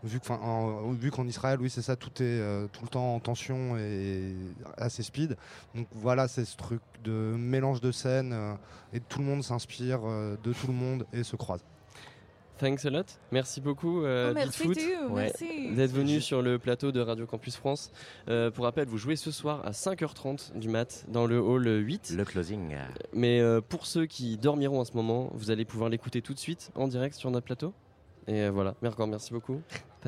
Vu 0.07 1.11
qu'en 1.11 1.27
Israël, 1.27 1.59
oui, 1.61 1.71
c'est 1.71 1.83
ça, 1.83 1.97
tout 1.97 2.11
est 2.23 2.41
euh, 2.41 2.67
tout 2.73 2.83
le 2.83 2.89
temps 2.89 3.15
en 3.15 3.21
tension 3.21 3.77
et 3.77 4.35
assez 4.77 5.03
speed. 5.03 5.37
Donc 5.75 5.87
voilà, 5.93 6.29
c'est 6.29 6.45
ce 6.45 6.57
truc 6.57 6.81
de 7.05 7.35
mélange 7.37 7.81
de 7.81 7.93
scènes 7.93 8.33
euh, 8.33 8.55
et 8.93 9.01
tout 9.01 9.19
le 9.19 9.25
monde 9.25 9.43
s'inspire 9.43 10.01
euh, 10.05 10.37
de 10.43 10.53
tout 10.53 10.67
le 10.67 10.73
monde 10.73 11.07
et 11.13 11.23
se 11.23 11.37
croise. 11.37 11.65
Thanks 12.59 12.87
a 12.87 12.91
lot. 12.91 13.05
Merci 13.33 13.61
beaucoup, 13.61 14.03
euh, 14.03 14.31
Oh, 14.31 14.35
merci 14.35 14.67
merci. 15.15 15.75
d'être 15.75 15.93
venu 15.93 16.23
sur 16.23 16.41
le 16.41 16.59
plateau 16.59 16.91
de 16.91 17.01
Radio 17.01 17.27
Campus 17.27 17.55
France. 17.55 17.93
Euh, 18.31 18.51
pour 18.51 18.65
rappel, 18.65 18.89
vous 18.89 18.97
jouez 18.97 19.17
ce 19.17 19.31
soir 19.31 19.61
à 19.67 19.73
5h30 19.73 20.57
du 20.59 20.71
mat 20.71 21.05
dans 21.09 21.27
le 21.27 21.39
hall 21.39 21.67
8. 21.67 22.15
Le 22.17 22.25
closing. 22.25 22.75
Mais 23.13 23.41
euh, 23.41 23.61
pour 23.61 23.85
ceux 23.85 24.07
qui 24.07 24.39
dormiront 24.39 24.81
en 24.81 24.87
ce 24.87 24.95
moment, 24.95 25.31
vous 25.35 25.51
allez 25.51 25.67
pouvoir 25.67 25.91
l'écouter 25.91 26.23
tout 26.23 26.33
de 26.33 26.39
suite 26.39 26.71
en 26.77 26.89
direct 26.89 27.15
sur 27.17 27.31
notre 27.31 27.45
plateau. 27.45 27.75
Et 28.27 28.41
euh, 28.41 28.51
voilà, 28.51 28.75
encore 28.87 29.07
merci 29.07 29.35
beaucoup. 29.35 29.61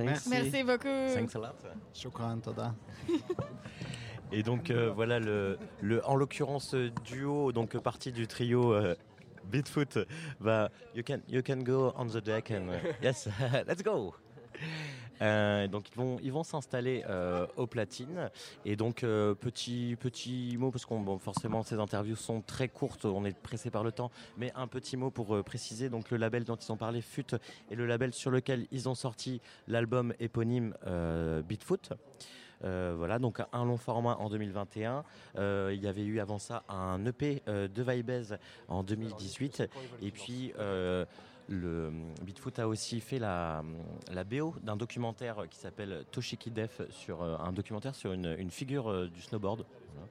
Thanks. 0.04 0.26
Merci. 0.26 0.50
merci 0.50 0.64
beaucoup 0.64 1.14
Thanks 1.14 1.34
a 1.34 1.38
lot. 1.38 1.54
Shukran, 1.94 2.38
toda. 2.40 2.74
Et 4.32 4.42
donc 4.42 4.70
euh, 4.70 4.90
voilà 4.94 5.18
le, 5.18 5.58
le 5.80 6.06
en 6.06 6.14
l'occurrence 6.14 6.74
euh, 6.74 6.90
duo 7.04 7.50
donc 7.52 7.74
euh, 7.74 7.80
partie 7.80 8.12
du 8.12 8.26
trio 8.26 8.74
euh, 8.74 8.94
Beatfoot 9.50 9.98
bah 10.38 10.70
you 10.94 11.02
can 11.02 11.20
you 11.28 11.40
can 11.42 11.62
go 11.62 11.94
on 11.96 12.06
the 12.08 12.22
deck 12.22 12.50
and 12.50 12.68
uh, 12.68 12.92
yes 13.02 13.26
let's 13.66 13.82
go. 13.82 14.14
Euh, 15.22 15.66
donc 15.66 15.88
ils 15.90 15.96
vont 15.96 16.18
ils 16.22 16.32
vont 16.32 16.44
s'installer 16.44 17.04
euh, 17.08 17.46
aux 17.56 17.66
platines 17.66 18.30
et 18.64 18.76
donc 18.76 19.02
euh, 19.02 19.34
petit 19.34 19.96
petit 19.98 20.56
mot 20.58 20.70
parce 20.70 20.86
qu'on 20.86 21.18
forcément 21.18 21.62
ces 21.62 21.76
interviews 21.76 22.16
sont 22.16 22.40
très 22.40 22.68
courtes 22.68 23.04
on 23.04 23.24
est 23.24 23.36
pressé 23.36 23.70
par 23.70 23.82
le 23.82 23.90
temps 23.92 24.10
mais 24.36 24.52
un 24.54 24.66
petit 24.68 24.96
mot 24.96 25.10
pour 25.10 25.34
euh, 25.34 25.42
préciser 25.42 25.88
donc 25.88 26.10
le 26.10 26.16
label 26.18 26.44
dont 26.44 26.56
ils 26.56 26.70
ont 26.70 26.76
parlé 26.76 27.00
FUT 27.00 27.34
est 27.70 27.74
le 27.74 27.86
label 27.86 28.12
sur 28.12 28.30
lequel 28.30 28.66
ils 28.70 28.88
ont 28.88 28.94
sorti 28.94 29.40
l'album 29.66 30.14
éponyme 30.20 30.74
Beatfoot 31.48 31.92
voilà, 32.60 33.18
donc 33.20 33.40
un 33.52 33.64
long 33.64 33.76
format 33.76 34.16
en 34.16 34.28
2021. 34.28 35.04
Euh, 35.36 35.70
il 35.72 35.80
y 35.80 35.86
avait 35.86 36.04
eu 36.04 36.18
avant 36.18 36.40
ça 36.40 36.64
un 36.68 37.04
EP 37.06 37.42
de 37.46 37.82
Vibez 37.82 38.36
en 38.66 38.82
2018. 38.82 39.62
Et 40.02 40.10
puis 40.10 40.52
le 41.48 41.90
Beatfoot 42.22 42.58
a 42.58 42.68
aussi 42.68 43.00
fait 43.00 43.18
la, 43.18 43.64
la 44.12 44.24
BO 44.24 44.54
d'un 44.62 44.76
documentaire 44.76 45.46
qui 45.50 45.58
s'appelle 45.58 46.04
Toshiki 46.10 46.50
Def 46.50 46.82
sur 46.90 47.22
euh, 47.22 47.36
un 47.38 47.52
documentaire 47.52 47.94
sur 47.94 48.12
une, 48.12 48.36
une 48.38 48.50
figure 48.50 48.90
euh, 48.90 49.08
du 49.08 49.22
snowboard. 49.22 49.64
Voilà. 49.94 50.08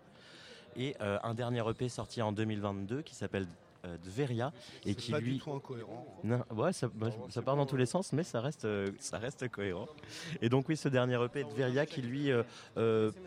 Et 0.75 0.95
euh, 1.01 1.17
un 1.23 1.33
dernier 1.33 1.63
EP 1.69 1.89
sorti 1.89 2.21
en 2.21 2.31
2022 2.31 3.01
qui 3.01 3.15
s'appelle 3.15 3.47
euh, 3.85 3.97
Dveria 3.97 4.51
et 4.85 4.95
qui 4.95 5.11
pas 5.11 5.19
lui 5.19 5.33
du 5.33 5.39
tout 5.39 5.51
incohérent. 5.51 6.05
non, 6.23 6.43
ouais, 6.55 6.73
ça, 6.73 6.87
bah, 6.93 7.09
ça 7.29 7.41
part 7.41 7.55
dans 7.55 7.65
tous 7.65 7.77
les 7.77 7.85
sens, 7.85 8.13
mais 8.13 8.23
ça 8.23 8.41
reste, 8.41 8.65
euh, 8.65 8.87
ça 8.99 9.19
reste 9.19 9.47
cohérent. 9.49 9.87
Et 10.41 10.49
donc 10.49 10.67
oui, 10.69 10.77
ce 10.77 10.89
dernier 10.89 11.23
EP 11.23 11.43
de 11.43 11.53
Veria 11.53 11.85
qui 11.85 12.01
lui 12.01 12.31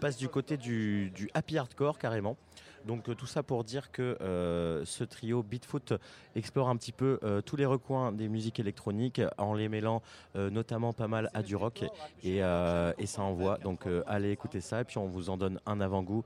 passe 0.01 0.17
du 0.17 0.29
côté 0.29 0.57
du, 0.57 1.11
du 1.11 1.31
happy 1.35 1.59
hardcore 1.59 1.99
carrément. 1.99 2.37
Donc 2.85 3.09
euh, 3.09 3.15
tout 3.15 3.27
ça 3.27 3.43
pour 3.43 3.65
dire 3.65 3.91
que 3.91 4.17
euh, 4.21 4.85
ce 4.85 5.05
trio 5.05 5.43
Beatfoot 5.43 5.95
explore 6.35 6.69
un 6.69 6.77
petit 6.77 6.93
peu 6.93 7.19
euh, 7.23 7.41
tous 7.41 7.57
les 7.57 7.67
recoins 7.67 8.13
des 8.13 8.29
musiques 8.29 8.61
électroniques 8.61 9.21
en 9.39 9.55
les 9.55 9.69
mêlant 9.69 10.03
notamment 10.35 10.93
pas 10.93 11.09
mal 11.09 11.31
à 11.35 11.43
du 11.43 11.57
rock 11.57 11.85
et, 12.23 12.41
ça 12.41 13.23
envoie. 13.23 13.59
Donc 13.59 13.87
allez 14.07 14.31
écouter 14.31 14.61
ça 14.61 14.81
et 14.81 14.85
puis 14.85 14.99
on 14.99 15.07
vous 15.07 15.31
en 15.31 15.37
donne 15.37 15.61
un 15.67 15.81
avant-goût 15.81 16.25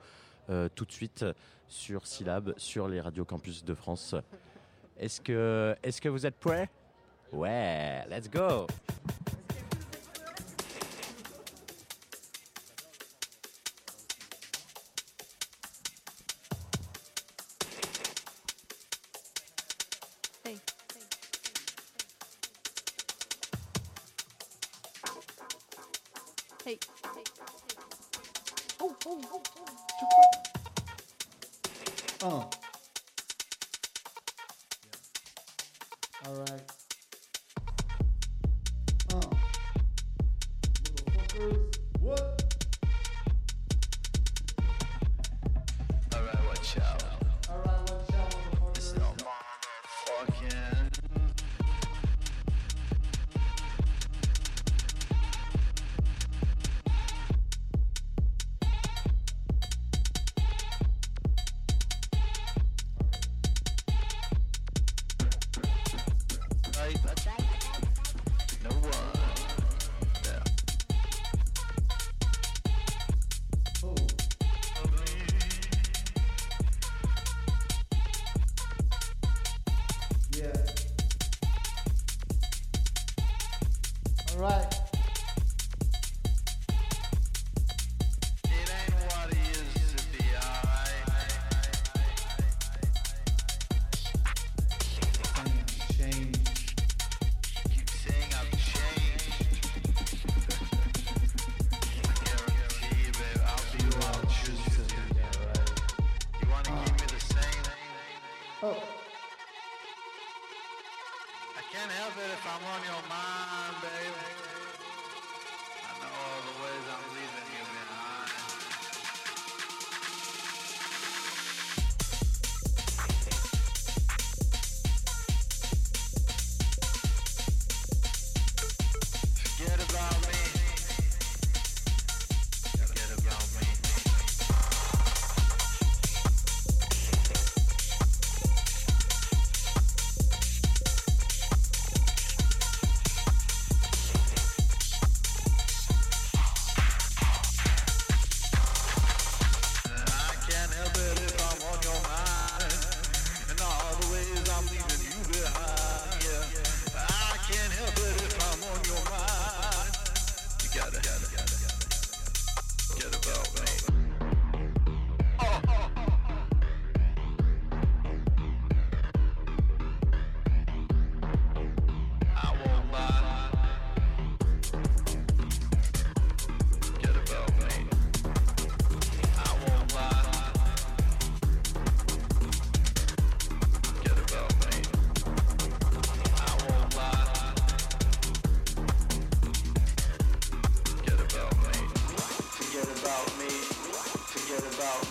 tout 0.75 0.85
de 0.85 0.93
suite 0.93 1.25
sur 1.69 2.07
Syllab, 2.07 2.53
sur 2.57 2.89
les 2.89 3.01
radios 3.01 3.25
campus 3.25 3.65
de 3.65 3.75
France. 3.75 4.15
Est-ce 4.99 5.21
que, 5.21 5.75
que 5.83 6.09
vous 6.09 6.27
êtes 6.27 6.37
prêts? 6.37 6.69
Ouais, 7.33 8.05
let's 8.09 8.31
go 8.31 8.67
Peace. 41.35 41.74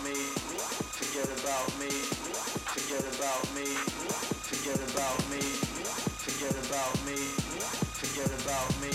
me, 0.04 0.12
forget 0.12 1.28
about 1.40 1.68
me, 1.80 1.88
forget 1.88 3.04
about 3.16 3.54
me, 3.54 3.64
forget 4.44 4.76
about 4.92 5.30
me, 5.30 5.40
forget 6.20 6.54
about 6.66 7.06
me, 7.06 7.16
forget 7.96 8.30
about 8.42 8.80
me. 8.82 8.93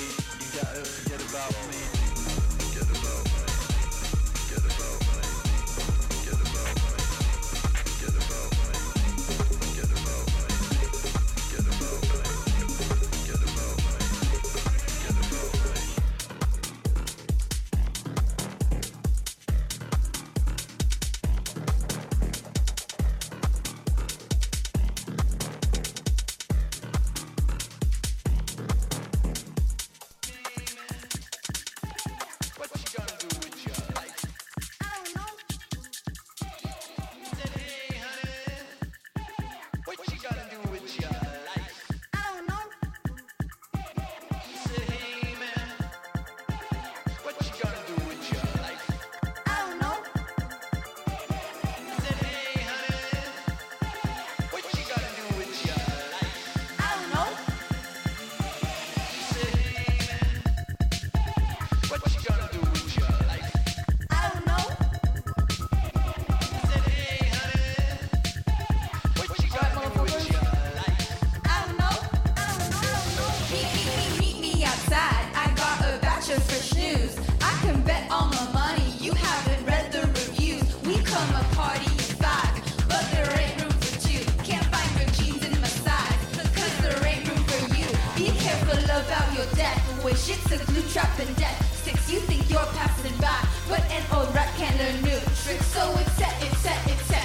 The 90.50 90.58
glue 90.66 90.82
trap 90.90 91.20
and 91.20 91.36
death. 91.36 91.62
sticks. 91.78 92.10
you 92.12 92.20
think 92.22 92.50
you're 92.50 92.66
passing 92.74 93.16
by, 93.22 93.38
but 93.70 93.86
an 93.92 94.02
old 94.12 94.34
rat 94.34 94.50
can 94.58 94.76
learn 94.80 95.00
new 95.04 95.20
tricks. 95.46 95.68
So 95.68 95.94
it's 96.02 96.12
set, 96.14 96.34
it's 96.42 96.58
set, 96.58 96.90
it's 96.90 97.06
set. 97.06 97.22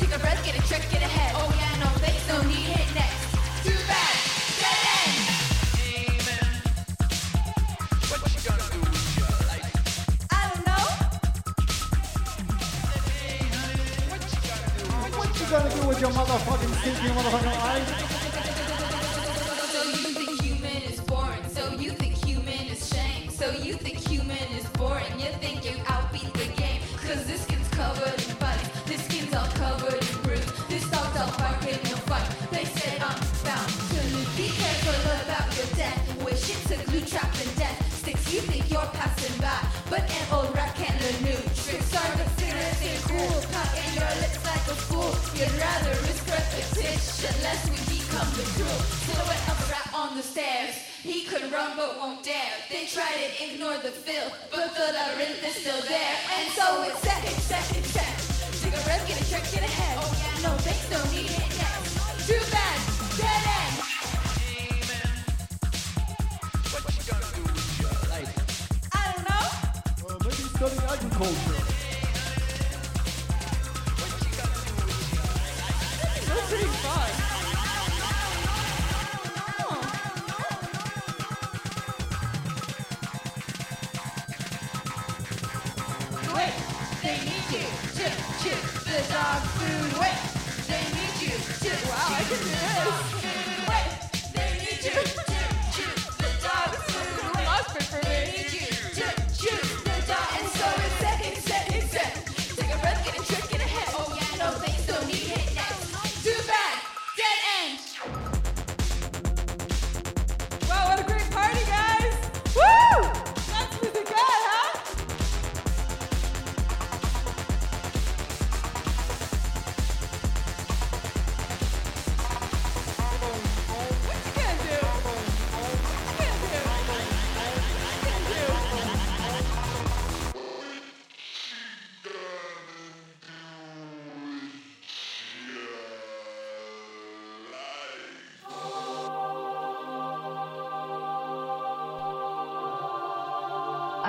Take 0.00 0.16
a 0.16 0.18
breath, 0.18 0.42
get 0.42 0.56
a 0.56 0.62
check, 0.66 0.80
get 0.90 1.02
ahead. 1.02 1.34
Oh 1.36 1.52
yeah, 1.52 1.84
no 1.84 1.88
thanks, 2.00 2.26
no 2.28 2.40
need, 2.48 2.72
hit 2.72 2.88
next. 2.96 3.28
Too 3.60 3.76
bad, 3.84 4.16
dead 4.56 4.88
end. 5.04 5.20
Amen. 5.84 6.48
What 8.08 8.24
you 8.32 8.40
gonna 8.40 8.64
do 8.72 8.80
with 8.88 9.20
your? 9.20 9.28
I 10.32 10.40
don't 10.48 10.64
know. 10.64 10.84
What 14.08 14.24
you? 14.32 14.48
What 15.20 15.28
you 15.36 15.46
gonna 15.52 15.68
do 15.76 15.82
with 15.88 16.00
your 16.00 16.12
motherfucking 16.16 16.72
stinking 16.80 17.12
motherfucking 17.20 17.52
life? 17.68 18.11
wrong 51.62 51.76
but 51.76 51.98
won't 51.98 52.22
dare. 52.22 52.54
They 52.70 52.86
tried 52.86 53.14
to 53.14 53.44
ignore 53.44 53.76
the 53.78 53.90
filth, 53.90 54.32
but 54.50 54.74
the 54.74 54.92
labyrinth 54.92 55.44
is 55.44 55.54
still 55.54 55.80
there. 55.88 56.16
And 56.36 56.50
so 56.52 56.82
it's 56.82 56.98
second, 57.00 57.38
second, 57.40 57.84
second. 57.84 58.62
Take 58.62 58.80
a 58.80 58.84
breath, 58.84 59.06
get 59.06 59.20
a 59.20 59.30
check, 59.30 59.42
get 59.52 59.62
ahead. 59.62 59.98
Oh 60.00 60.10
yeah, 60.22 60.48
no 60.48 60.56
thanks, 60.58 60.90
no 60.90 60.98
need 61.10 61.30
it 61.30 61.50
next. 61.58 62.26
Too 62.26 62.42
bad, 62.50 62.78
dead 63.18 63.42
end. 63.58 63.74
What 66.72 66.82
you 66.94 67.02
gonna 67.10 67.30
do 67.36 67.42
with 67.42 67.80
your 67.80 67.96
life? 68.10 68.32
I 68.92 69.12
don't 69.12 69.24
know. 69.30 69.46
Uh, 70.08 70.18
maybe 70.22 70.42
studying 70.54 70.86
agriculture. 70.88 71.71
They 90.68 90.84
need 90.96 91.14
you 91.22 91.38
wow, 91.88 92.08
I 92.10 92.22
can 92.28 92.38
do 92.38 93.12
this. 93.14 93.21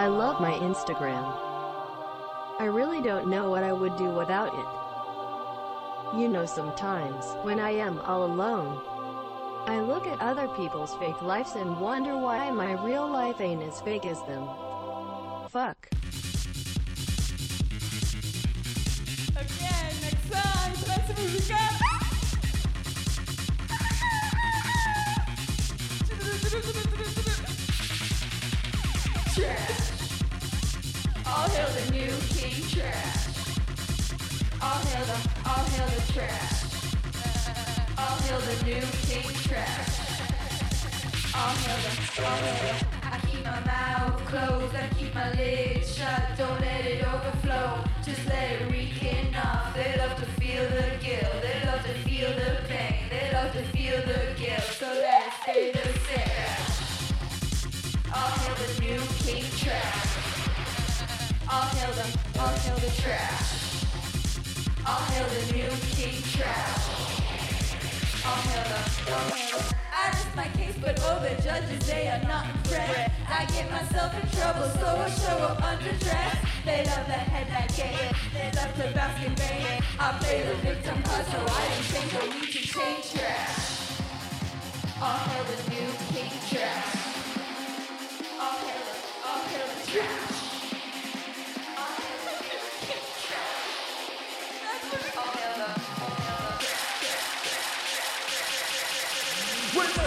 I 0.04 0.08
love 0.08 0.42
my 0.42 0.52
Instagram. 0.56 1.24
I 2.60 2.66
really 2.66 3.02
don't 3.02 3.30
know 3.30 3.50
what 3.50 3.64
I 3.64 3.72
would 3.72 3.96
do 3.96 4.10
without 4.10 4.54
it. 4.54 6.20
You 6.20 6.28
know, 6.28 6.46
sometimes, 6.46 7.24
when 7.44 7.58
I 7.58 7.70
am 7.70 8.00
all 8.00 8.26
alone, 8.26 8.82
I 9.66 9.80
look 9.80 10.06
at 10.06 10.20
other 10.20 10.50
people's 10.58 10.94
fake 10.96 11.22
lives 11.22 11.56
and 11.56 11.80
wonder 11.80 12.18
why 12.18 12.52
my 12.52 12.74
real 12.84 13.08
life 13.10 13.40
ain't 13.40 13.64
as 13.64 13.80
fake 13.80 14.06
as 14.06 14.22
them. 14.24 14.44
I 41.76 43.20
keep 43.28 43.44
my 43.44 43.60
mouth 43.66 44.24
closed, 44.26 44.76
I 44.76 44.88
keep 44.96 45.16
my 45.16 45.32
lids 45.34 45.98
shut, 45.98 46.22
don't 46.38 46.62
let 46.62 46.86
it 46.86 47.04
overflow. 47.04 47.84
Just 48.06 48.28
let 48.28 48.62
it 48.62 48.72
reek 48.72 49.02
enough. 49.02 49.74
They 49.74 49.98
love 49.98 50.16
to 50.20 50.26
feel 50.40 50.64
the 50.70 50.98
guilt, 51.04 51.42
they 51.42 51.66
love 51.66 51.84
to 51.84 51.94
feel 52.06 52.30
the 52.30 52.62
pain, 52.68 53.10
they 53.10 53.32
love 53.34 53.52
to 53.54 53.64
feel 53.74 53.98
the 54.02 54.40
guilt. 54.40 54.62
So 54.78 54.86
let 54.86 55.26
it 55.26 55.34
stay 55.42 55.72
the 55.72 55.88
same. 56.06 56.54
All 58.14 58.30
hail 58.30 58.56
the 58.56 58.82
new 58.82 59.02
king 59.26 59.46
trash. 59.58 60.12
All 61.52 61.70
hail 61.74 61.94
the, 61.94 62.06
all 62.40 62.54
hail 62.54 62.78
the 62.86 63.02
trash. 63.02 63.50
All 64.86 65.06
hail 65.10 65.28
the 65.28 65.54
new 65.54 65.72
king 65.98 66.22
trash. 66.34 66.86
All 68.26 68.42
hail 68.46 68.64
the, 68.70 68.78
all 69.12 69.30
hail 69.32 69.58
the. 69.58 69.93
I 70.04 70.10
rest 70.10 70.36
my 70.36 70.48
case, 70.50 70.76
but 70.82 71.00
oh, 71.04 71.20
the 71.24 71.42
judges, 71.42 71.88
they 71.88 72.10
are 72.10 72.22
not 72.28 72.46
impressed. 72.50 73.12
I 73.30 73.46
get 73.46 73.72
myself 73.72 74.12
in 74.22 74.30
trouble, 74.32 74.68
so 74.76 74.86
I 74.86 75.10
show 75.10 75.38
up 75.48 75.62
underdressed. 75.62 76.44
They 76.66 76.84
love 76.84 77.08
the 77.08 77.22
headlight 77.32 77.74
game, 77.74 78.12
they 78.34 78.52
love 78.60 78.74
to 78.76 78.94
bask 78.94 79.26
in 79.26 79.34
vain. 79.36 79.82
I 80.00 80.12
play 80.20 80.44
the 80.44 80.56
victim 80.56 81.02
card, 81.04 81.26
so 81.28 81.40
I 81.40 81.64
don't 81.70 81.88
think 81.94 82.10
I 82.22 82.26
need 82.36 82.52
to 82.52 82.62
change 82.74 83.14
trash. 83.14 84.02
All 85.02 85.20
hail 85.30 85.44
the 85.46 85.58
new 85.72 85.90
king 86.12 86.32
trash. 86.52 86.96
Hail 88.40 88.84
the, 88.88 88.96
all 89.26 89.42
hail 89.52 89.68
the 89.68 89.92
trash. 89.92 90.33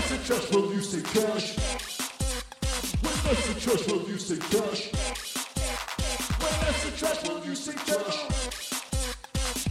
successful, 0.07 0.73
you 0.73 0.81
say 0.81 1.03
cash. 1.03 1.57
When 3.03 3.13
I'm 3.29 3.37
successful, 3.43 4.09
you 4.09 4.19
say 4.19 4.37
cash. 4.37 4.93
When 6.41 6.55
I'm 6.67 6.75
successful, 6.75 7.45
you 7.45 7.55
say 7.57 7.75
cash. 7.75 8.19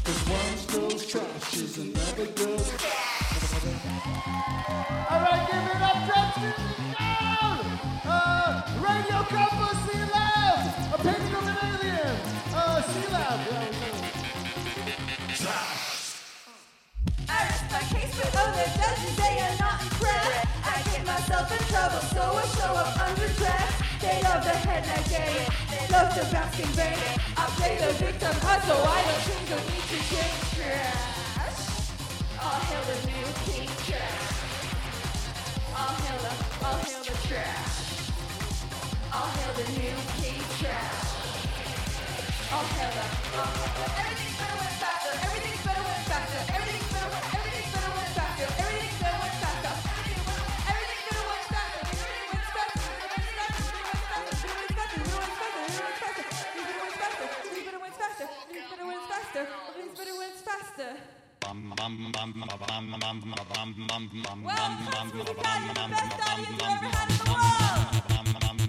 Cause 0.04 0.22
one 0.30 0.82
girl's 0.82 1.06
trash 1.08 1.54
is 1.54 1.78
another 1.78 2.26
girl's 2.34 2.72
cash. 2.78 4.55
Case, 17.94 18.14
oh, 18.16 18.50
the 18.56 18.66
judges, 18.78 19.16
they 19.18 19.36
are 19.46 19.58
not 19.60 19.82
impressed. 19.82 20.48
I 20.64 20.76
get 20.90 21.06
myself 21.06 21.52
in 21.52 21.62
trouble, 21.70 22.02
so 22.14 22.22
I 22.22 22.46
show 22.58 22.72
up 22.74 22.94
underdressed. 23.06 23.78
They 24.02 24.22
love 24.24 24.44
the 24.44 24.56
headlight 24.66 25.08
game, 25.10 25.46
they 25.72 25.84
love 25.94 26.14
the 26.16 26.26
bask 26.32 26.60
in 26.60 26.70
vain. 26.78 26.98
I 27.38 27.46
play 27.58 27.78
the 27.78 27.92
victim 28.00 28.34
card, 28.42 28.62
so 28.64 28.76
I 28.76 29.00
don't 29.06 29.24
think 29.28 29.52
I 29.52 29.60
need 29.70 29.86
to 29.94 30.00
change 30.10 30.42
trash. 30.56 31.60
All 32.42 32.60
hail 32.70 32.84
the 32.90 32.98
new 33.10 33.28
king 33.46 33.70
trash. 33.88 34.26
All 35.76 35.94
hail 36.04 36.20
the, 36.26 36.32
all 36.66 36.78
hail 36.86 37.02
the 37.04 37.16
trash. 37.28 37.76
All 39.14 39.30
hail 39.38 39.54
the 39.60 39.66
new 39.80 39.96
king 40.22 40.42
trash. 40.60 41.08
All 42.54 42.66
hail 42.76 42.92
the, 42.94 43.06
all 43.40 43.52
hail 43.58 43.72
the. 43.76 43.86
Everything's 44.00 44.38
better 44.38 44.58
when 44.62 44.74
faster. 44.82 45.14
Everything's 45.26 45.55
Well, 64.44 64.56
since 64.92 65.14
we've 65.14 65.38
you 65.38 65.68
the 65.68 65.84
best 65.86 66.18
audience 66.30 66.50
you 66.50 66.66
ever 66.66 66.90
had 66.90 67.10
in 67.12 67.18
the 67.18 67.32
world. 67.32 68.65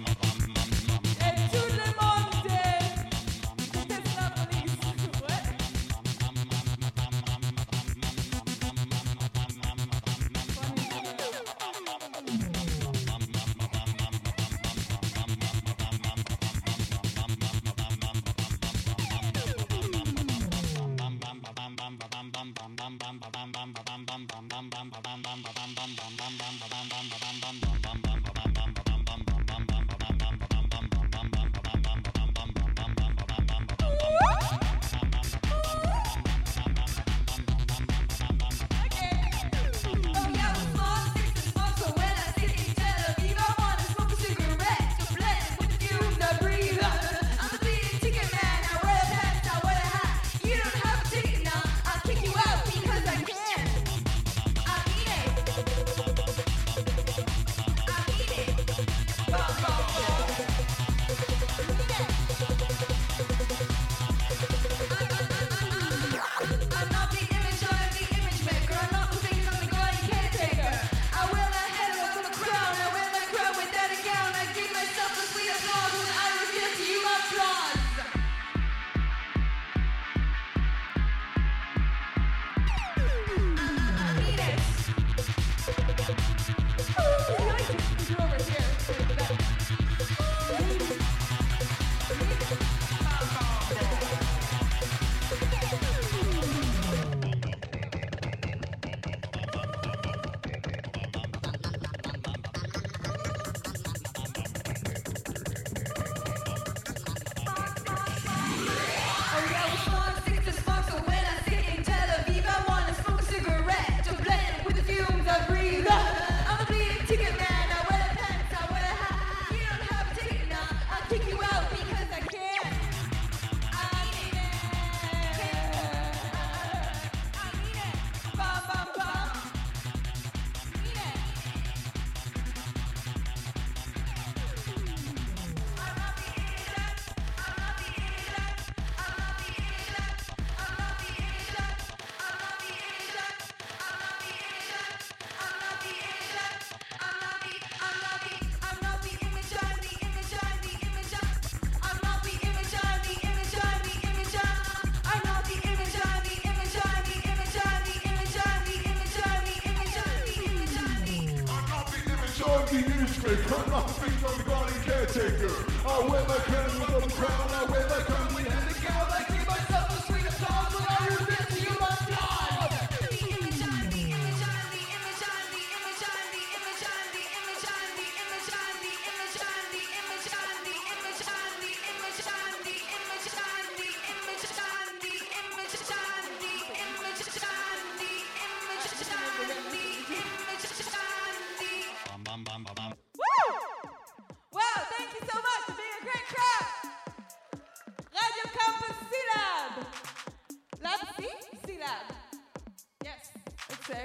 The 162.69 162.77
industry, 162.79 163.37
I'm 163.55 163.69
not 163.69 163.89
speaking 163.89 164.25
on 164.25 164.37
the 164.37 164.43
garden 164.43 164.81
caretaker. 164.83 165.53
I 165.87 165.99
wear 166.07 166.23
my 166.27 166.35
crown 166.35 166.79
with 166.79 167.05
a 167.05 167.15
crown, 167.15 167.49
I 167.49 167.71
wear 167.71 167.87
my 167.87 168.03
crown 168.03 168.26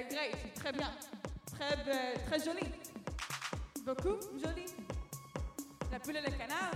great, 0.09 0.55
très 0.55 0.73
bien. 0.73 0.91
Très, 1.47 1.77
très 2.27 2.45
joli. 2.45 2.67
Beaucoup 3.85 4.17
joli. 4.43 4.67
La 5.91 5.99
poule 5.99 6.17
et 6.17 6.23
le 6.23 6.31
canard. 6.31 6.73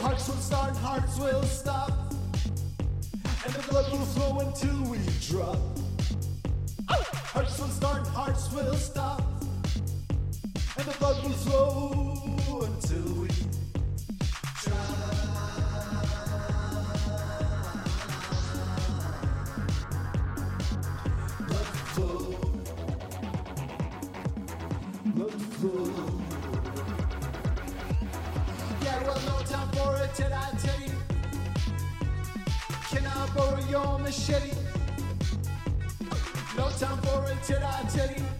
Hearts 0.00 0.28
will 0.28 0.36
start, 0.36 0.76
hearts 0.76 1.18
will 1.18 1.42
stop. 1.42 1.92
And 3.44 3.54
the 3.54 3.68
blood 3.68 3.90
will 3.92 4.06
flow 4.06 4.40
until 4.40 4.90
we 4.90 4.98
drop. 5.20 5.58
Hearts 6.88 7.58
will 7.58 7.68
start, 7.68 8.06
hearts 8.08 8.52
will 8.52 8.74
stop. 8.74 9.22
And 10.76 10.86
the 10.86 10.96
blood 10.98 11.22
will 11.22 11.30
flow 11.30 12.39
machete? 34.10 34.50
No 36.56 36.68
time 36.80 36.98
for 37.02 37.30
it, 37.30 37.38
did 37.46 37.62
I 37.62 37.82
tell 37.94 38.08
you? 38.08 38.39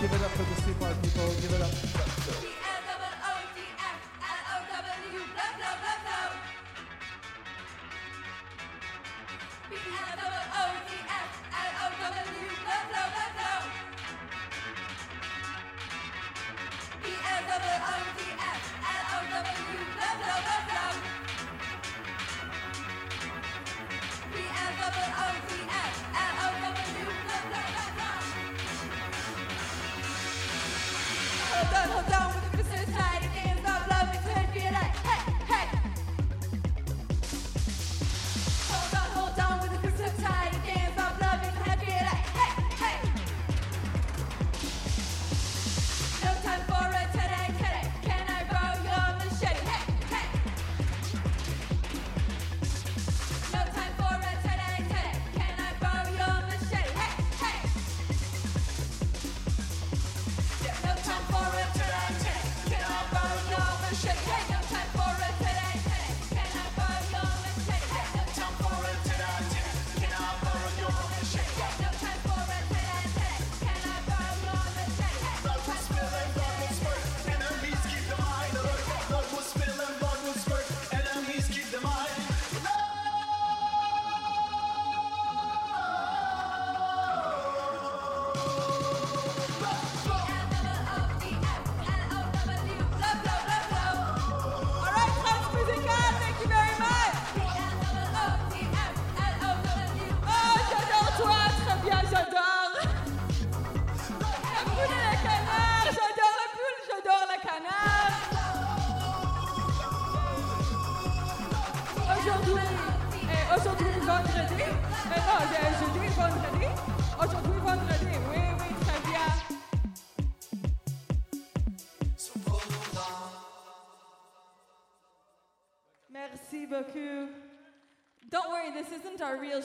Give 0.00 0.12
it 0.14 0.22
up 0.22 0.30
for 0.30 0.42
the 0.44 0.62
C-Part 0.62 1.02
people. 1.02 1.28
Give 1.42 1.52
it 1.52 1.60
up. 1.60 2.09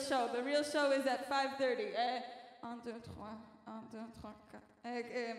Show. 0.08 0.28
The 0.32 0.42
real 0.42 0.62
show 0.64 0.90
is 0.92 1.06
at 1.06 1.28
5.30. 1.28 1.94
Eh, 1.96 2.20
1, 2.62 2.80
2, 2.82 2.90
3, 2.90 3.14
1, 3.66 3.82
2, 3.90 3.98
3, 4.20 4.30
4. 4.52 4.60
Eh, 4.84 5.02
eh? 5.14 5.34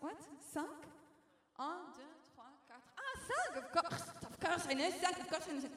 What? 0.00 0.16
5? 0.52 0.64
1, 1.58 1.76
2, 1.96 2.02
3, 2.36 2.44
4. 2.66 2.76
Ah, 2.98 3.14
5, 3.52 3.62
of 3.62 3.72
course. 3.72 4.02
Of 4.30 4.40
course, 4.40 4.66
I 4.70 4.74
know 4.74 4.90
5, 4.90 5.18
of 5.20 5.28
course 5.28 5.46
I 5.48 5.52
know 5.52 5.60
5. 5.60 5.70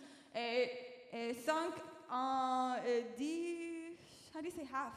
Et 1.15 1.33
5 1.45 1.73
en 2.09 2.75
euh, 2.85 3.01
10... 3.17 3.97
How 4.33 4.41
do 4.41 4.45
you 4.47 4.51
say 4.51 4.65
half? 4.71 4.93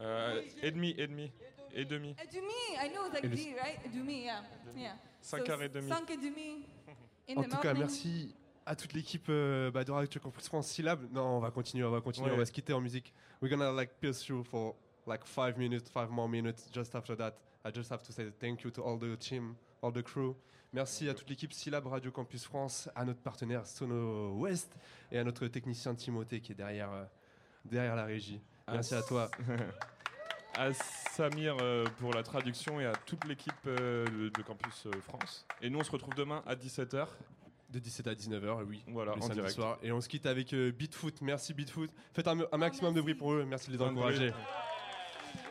Euh, 0.00 0.42
et 0.62 0.70
demi, 0.70 0.94
et 0.98 1.06
demi, 1.08 1.32
et 1.74 1.84
demi. 1.84 2.14
Et 2.22 2.26
demi, 2.32 2.52
I 2.80 2.88
know 2.90 3.06
it's 3.06 3.14
like 3.14 3.30
D, 3.34 3.54
right? 3.60 3.78
Et 3.84 3.88
demi, 3.88 4.24
yeah. 4.24 4.42
yeah. 4.76 4.92
Cinq 5.22 5.48
heures 5.48 5.62
et 5.62 5.68
demie. 5.70 5.88
5 5.88 6.10
et 6.10 6.16
demi. 6.18 6.66
In 7.28 7.38
En 7.38 7.42
the 7.42 7.48
tout 7.48 7.56
cas, 7.58 7.74
morning. 7.74 7.80
merci 7.80 8.34
à 8.68 8.76
toute 8.76 8.92
l'équipe 8.92 9.26
euh, 9.30 9.70
bah, 9.70 9.82
de 9.82 9.90
Radio 9.90 10.20
Campus 10.20 10.46
France 10.46 10.68
Syllab. 10.68 11.00
Non, 11.12 11.38
on 11.38 11.40
va 11.40 11.50
continuer, 11.50 11.84
on 11.84 11.90
va 11.90 12.00
continuer, 12.02 12.28
Ouais. 12.28 12.34
on 12.34 12.38
va 12.38 12.44
se 12.44 12.52
quitter 12.52 12.72
en 12.74 12.80
musique. 12.80 13.14
We're 13.40 13.50
gonna 13.50 13.72
like 13.72 13.92
pursue 14.00 14.44
for 14.44 14.74
like 15.06 15.24
five 15.24 15.56
minutes, 15.56 15.88
five 15.90 16.10
more 16.10 16.28
minutes. 16.28 16.68
Just 16.72 16.94
after 16.94 17.16
that, 17.16 17.32
I 17.64 17.70
just 17.74 17.90
have 17.90 18.02
to 18.02 18.12
say 18.12 18.30
thank 18.38 18.62
you 18.62 18.70
to 18.72 18.82
all 18.82 18.98
the 18.98 19.18
team, 19.18 19.54
all 19.82 19.90
the 19.92 20.02
crew. 20.02 20.34
Merci 20.74 21.08
à 21.08 21.14
toute 21.14 21.30
l'équipe 21.30 21.52
Syllab 21.54 21.86
Radio 21.86 22.10
Campus 22.10 22.44
France, 22.44 22.90
à 22.94 23.06
notre 23.06 23.20
partenaire 23.20 23.66
Sono 23.66 24.34
West 24.36 24.70
et 25.10 25.18
à 25.18 25.24
notre 25.24 25.46
technicien 25.48 25.94
Timothée 25.94 26.40
qui 26.42 26.52
est 26.52 26.54
derrière, 26.54 26.92
euh, 26.92 27.04
derrière 27.64 27.96
la 27.96 28.04
régie. 28.04 28.38
Merci 28.70 28.94
à 28.94 29.02
toi. 29.02 29.30
à 30.58 30.72
Samir 30.74 31.56
euh, 31.62 31.86
pour 32.00 32.12
la 32.12 32.22
traduction 32.22 32.80
et 32.80 32.84
à 32.86 32.92
toute 33.06 33.24
l'équipe 33.26 33.54
euh, 33.66 34.04
de, 34.06 34.28
de 34.28 34.42
Campus 34.42 34.86
euh, 34.86 34.90
France. 35.02 35.46
Et 35.62 35.70
nous, 35.70 35.78
on 35.78 35.84
se 35.84 35.90
retrouve 35.90 36.14
demain 36.14 36.42
à 36.46 36.54
17h. 36.54 37.06
De 37.70 37.78
17 37.78 38.06
à 38.06 38.14
19h, 38.14 38.64
oui. 38.66 38.82
Voilà, 38.88 39.12
le 39.12 39.18
en 39.18 39.20
samedi 39.20 39.34
direct. 39.40 39.54
soir. 39.54 39.78
Et 39.82 39.92
on 39.92 40.00
se 40.00 40.08
quitte 40.08 40.24
avec 40.24 40.54
euh, 40.54 40.72
Beatfoot. 40.72 41.20
Merci 41.20 41.52
Beatfoot. 41.52 41.90
Faites 42.14 42.26
un, 42.26 42.38
un 42.50 42.56
maximum 42.56 42.94
de 42.94 43.00
bruit 43.02 43.14
pour 43.14 43.32
eux. 43.34 43.44
Merci 43.44 43.70
de 43.70 43.76
les 43.76 43.82
encourager. 43.82 44.32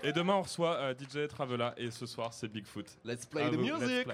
Et 0.03 0.11
demain, 0.13 0.35
on 0.35 0.41
reçoit 0.41 0.75
euh, 0.77 0.93
DJ 0.95 1.27
Travela 1.27 1.73
et 1.77 1.91
ce 1.91 2.05
soir, 2.05 2.33
c'est 2.33 2.47
Bigfoot. 2.47 2.85
Let's 3.03 3.25
play 3.25 3.43
À 3.43 3.49
the 3.49 3.55
vous, 3.55 3.61
music. 3.61 4.07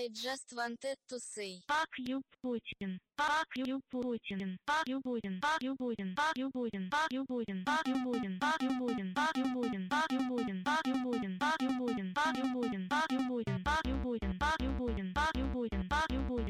I 0.00 0.08
just 0.14 0.54
wanted 0.56 0.96
to 1.10 1.20
say. 1.20 1.58
Fuck 1.68 1.90
you, 1.98 2.22
Putin. 2.42 2.96
Fuck 3.18 3.48
you, 3.54 3.82
Putin. 3.92 4.56
Fuck 4.66 4.88
you, 4.88 4.98
Putin. 5.02 5.42
Fuck 5.44 5.60
you, 5.60 5.76
Putin. 5.76 6.16
Fuck 6.16 6.38
you, 6.38 6.48
Putin. 6.56 6.90
Fuck 6.90 7.12
you, 7.12 7.24
Putin. 7.30 7.66
Fuck 7.66 7.86
you, 7.86 7.96
Putin. 8.08 8.40
Fuck 8.40 8.62
you, 8.62 8.70
Putin. 8.70 9.14
Fuck 9.14 9.36
you, 9.36 9.44
Putin. 9.52 9.90
Fuck 9.90 10.10
you, 10.10 10.20
Putin. 10.24 10.64
Fuck 10.64 10.88
you, 10.88 10.98
Putin. 11.04 11.38
Fuck 11.38 11.60
you, 11.60 11.68
Putin. 11.68 12.14
Fuck 12.16 12.32
you, 12.32 12.48
Putin. 12.48 12.88
Fuck 12.88 13.12
you, 13.12 13.18
Putin. 13.28 13.62
Fuck 13.62 13.86
you, 13.86 13.94
Putin. 14.00 14.40
Fuck 14.40 14.62
you, 14.62 14.72
Putin. 14.80 15.14
Fuck 15.14 15.36
you, 15.36 15.44
Putin. 15.52 15.90
Fuck 15.90 16.12
you, 16.12 16.20
Putin. 16.30 16.49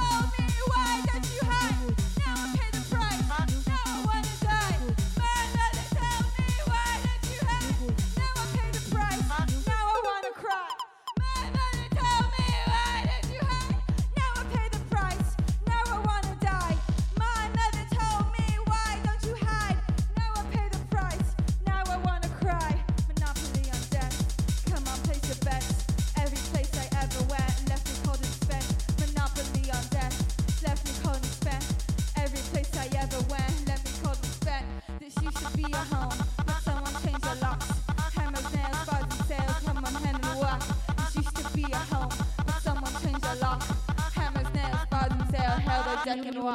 كنوا 46.15 46.51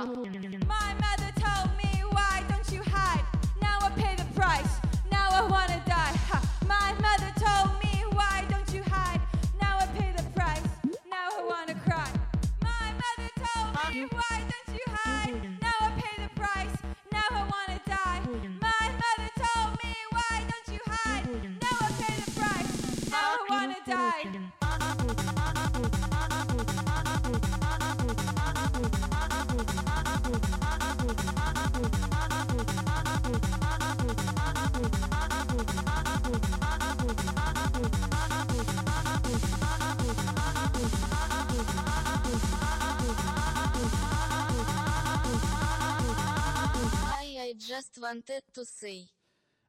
wanted 48.07 48.43
to 48.55 48.65
say. 48.65 48.99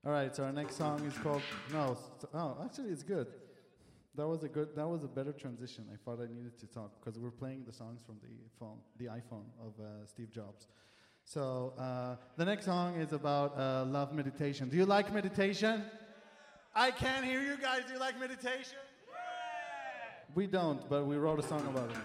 All 0.05 0.11
right, 0.11 0.35
so 0.35 0.43
our 0.43 0.51
next 0.51 0.75
song 0.77 1.03
is 1.05 1.17
called 1.23 1.41
no. 1.73 1.97
Oh, 2.33 2.57
actually, 2.63 2.91
it's 2.95 3.03
good. 3.15 3.27
That 4.15 4.27
was 4.27 4.43
a 4.43 4.49
good. 4.57 4.69
That 4.75 4.87
was 4.87 5.03
a 5.03 5.11
better 5.17 5.33
transition. 5.43 5.83
I 5.95 5.97
thought 6.03 6.19
I 6.25 6.27
needed 6.37 6.55
to 6.63 6.67
talk 6.67 6.91
because 6.99 7.15
we're 7.19 7.37
playing 7.43 7.61
the 7.69 7.73
songs 7.73 7.99
from 8.05 8.17
the 8.25 8.33
phone, 8.59 8.79
the 9.01 9.05
iPhone 9.05 9.47
of 9.65 9.71
uh, 9.79 10.05
Steve 10.05 10.31
Jobs. 10.31 10.67
So 11.25 11.73
uh, 11.77 12.15
the 12.39 12.45
next 12.45 12.65
song 12.65 12.89
is 13.03 13.11
about 13.11 13.49
uh, 13.57 13.85
love 13.97 14.13
meditation. 14.13 14.69
Do 14.69 14.77
you 14.77 14.85
like 14.85 15.07
meditation? 15.13 15.83
I 16.75 16.91
can't 16.91 17.25
hear 17.25 17.41
you 17.41 17.57
guys. 17.57 17.81
Do 17.87 17.93
you 17.93 17.99
like 17.99 18.19
meditation? 18.19 18.77
We 20.35 20.45
don't, 20.45 20.87
but 20.89 21.01
we 21.11 21.15
wrote 21.23 21.39
a 21.39 21.47
song 21.53 21.65
about 21.73 21.89
it. 21.89 21.97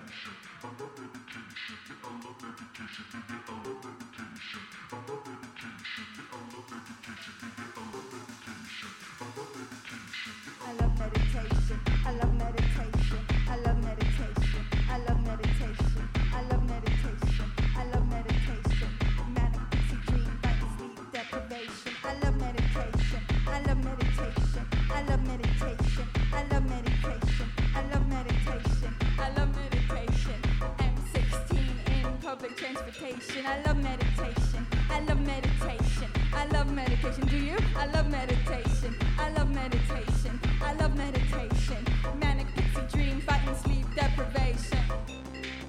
Meditation. 37.02 37.28
Do 37.28 37.36
you? 37.36 37.56
I 37.76 37.86
love 37.86 38.10
meditation. 38.10 38.96
I 39.18 39.30
love 39.30 39.50
meditation. 39.50 40.40
I 40.62 40.72
love 40.74 40.96
meditation, 40.96 41.84
manic 42.20 42.46
pixie 42.54 42.96
dream, 42.96 43.20
fighting 43.22 43.56
sleep 43.56 43.86
deprivation. 43.94 44.78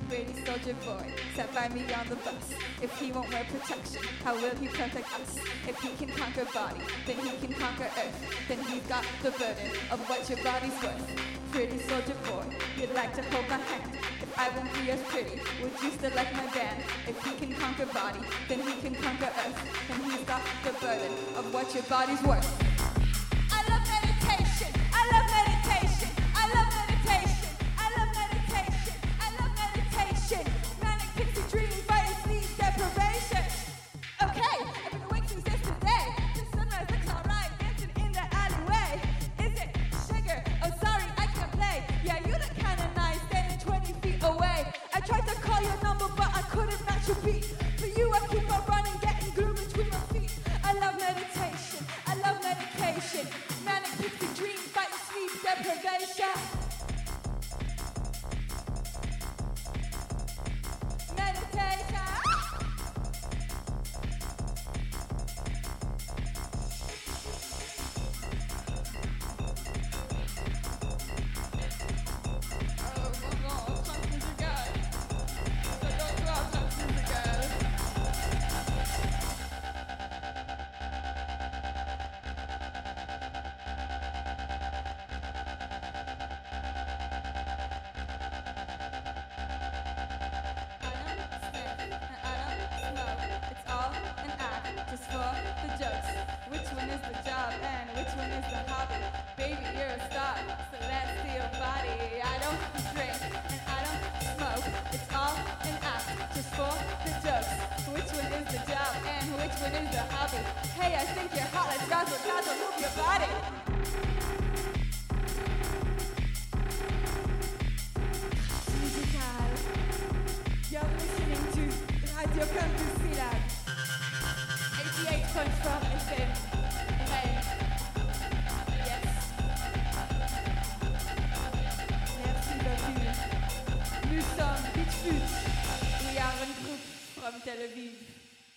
Pretty 0.07 0.45
soldier 0.45 0.75
boy, 0.85 1.11
sat 1.35 1.51
by 1.53 1.69
me 1.69 1.81
on 1.93 2.07
the 2.07 2.15
bus. 2.17 2.53
If 2.81 2.95
he 2.99 3.11
won't 3.11 3.31
wear 3.31 3.45
protection, 3.45 4.03
how 4.23 4.35
will 4.35 4.55
he 4.55 4.67
protect 4.67 5.11
us? 5.19 5.37
If 5.67 5.79
he 5.81 5.89
can 6.05 6.15
conquer 6.15 6.45
body, 6.53 6.81
then 7.07 7.15
he 7.17 7.35
can 7.45 7.53
conquer 7.53 7.89
earth. 7.97 8.45
Then 8.47 8.59
he's 8.65 8.83
got 8.83 9.03
the 9.23 9.31
burden 9.31 9.71
of 9.91 9.99
what 10.07 10.29
your 10.29 10.43
body's 10.43 10.79
worth. 10.83 11.19
Pretty 11.51 11.79
soldier 11.79 12.15
boy, 12.29 12.45
you'd 12.77 12.93
like 12.93 13.13
to 13.15 13.23
hold 13.23 13.49
my 13.49 13.57
hand. 13.57 13.82
I 14.37 14.49
won't 14.55 14.73
be 14.73 14.89
as 14.89 15.01
pretty, 15.03 15.39
would 15.61 15.71
you 15.83 15.91
still 15.91 16.11
like 16.15 16.33
my 16.33 16.45
band? 16.53 16.83
If 17.07 17.23
he 17.23 17.45
can 17.45 17.53
conquer 17.55 17.85
body, 17.87 18.19
then 18.47 18.59
he 18.61 18.81
can 18.81 18.95
conquer 18.95 19.25
us. 19.25 19.55
Then 19.87 20.03
he's 20.09 20.23
got 20.25 20.41
the 20.63 20.71
burden 20.73 21.11
of 21.37 21.53
what 21.53 21.73
your 21.73 21.83
body's 21.83 22.21
worth. 22.23 22.72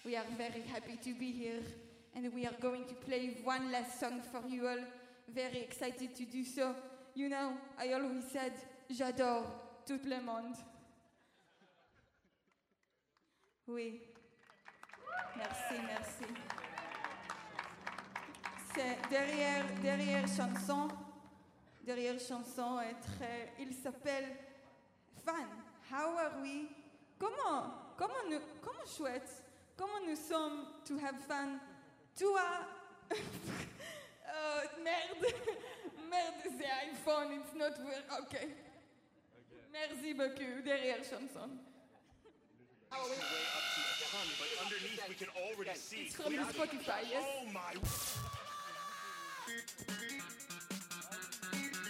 We 0.04 0.14
are 0.14 0.24
very 0.38 0.62
happy 0.72 0.96
to 1.02 1.14
be 1.18 1.32
here. 1.32 1.62
And 2.14 2.32
we 2.32 2.46
are 2.46 2.54
going 2.60 2.84
to 2.84 2.94
play 2.94 3.38
one 3.42 3.72
last 3.72 3.98
song 3.98 4.20
for 4.30 4.46
you 4.46 4.68
all. 4.68 4.78
Very 5.34 5.60
excited 5.60 6.14
to 6.14 6.24
do 6.24 6.44
so. 6.44 6.74
You 7.14 7.28
know, 7.28 7.52
I 7.78 7.92
always 7.92 8.24
said, 8.32 8.52
j'adore 8.90 9.44
tout 9.86 10.00
le 10.04 10.20
monde. 10.22 10.56
Oui. 13.66 14.00
Merci, 15.36 15.74
merci. 15.86 16.55
C'est 18.76 19.08
derrière, 19.08 19.64
derrière 19.80 20.26
chanson. 20.28 20.88
Derrière 21.82 22.20
chanson 22.20 22.78
est 22.80 23.00
très. 23.00 23.54
Il 23.58 23.72
s'appelle 23.72 24.36
Fan. 25.24 25.48
How 25.90 26.18
are 26.18 26.42
we? 26.42 26.66
Comment, 27.18 27.72
comment 27.96 28.28
nous, 28.28 28.40
comment 28.60 28.84
chouette, 28.86 29.42
comment 29.78 30.00
nous 30.06 30.14
sommes 30.16 30.66
to 30.84 30.98
have 30.98 31.16
fun? 31.26 31.58
Toi, 32.18 32.42
oh, 33.10 33.16
merde, 34.84 35.24
merde, 36.10 36.34
c'est 36.44 36.90
iPhone, 36.90 37.32
it's 37.32 37.54
not 37.54 37.82
work. 37.82 38.04
Ok. 38.20 38.46
Merci 39.72 40.12
beaucoup. 40.12 40.62
Derrière 40.62 40.98
chanson. 40.98 41.48
It's 45.92 46.14
from 46.14 46.36
the 46.36 46.42
Spotify, 46.42 47.08
yes? 47.10 47.24
Oh 47.24 47.46
my. 47.46 48.35
Beep, 49.46 49.54
beep, 49.78 50.22
beep. 51.52 51.85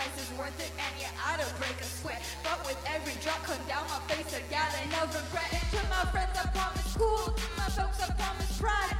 Sacrifice 0.00 0.30
is 0.30 0.38
worth 0.38 0.60
it, 0.60 0.72
and 0.78 1.00
yeah, 1.00 1.08
I 1.26 1.36
don't 1.36 1.58
break 1.58 1.78
a 1.78 1.84
sweat. 1.84 2.22
But 2.42 2.64
with 2.64 2.78
every 2.88 3.12
drop 3.22 3.42
come 3.44 3.60
down 3.68 3.84
my 3.88 4.00
face, 4.08 4.32
a 4.32 4.40
gallon 4.48 4.88
of 5.02 5.12
regret. 5.12 5.50
To 5.72 5.76
my 5.92 6.10
friends, 6.10 6.38
I 6.38 6.46
promise 6.56 6.96
cool. 6.96 7.34
To 7.34 7.48
my 7.56 7.68
folks, 7.68 8.00
I 8.00 8.12
promise 8.14 8.58
pride. 8.58 8.99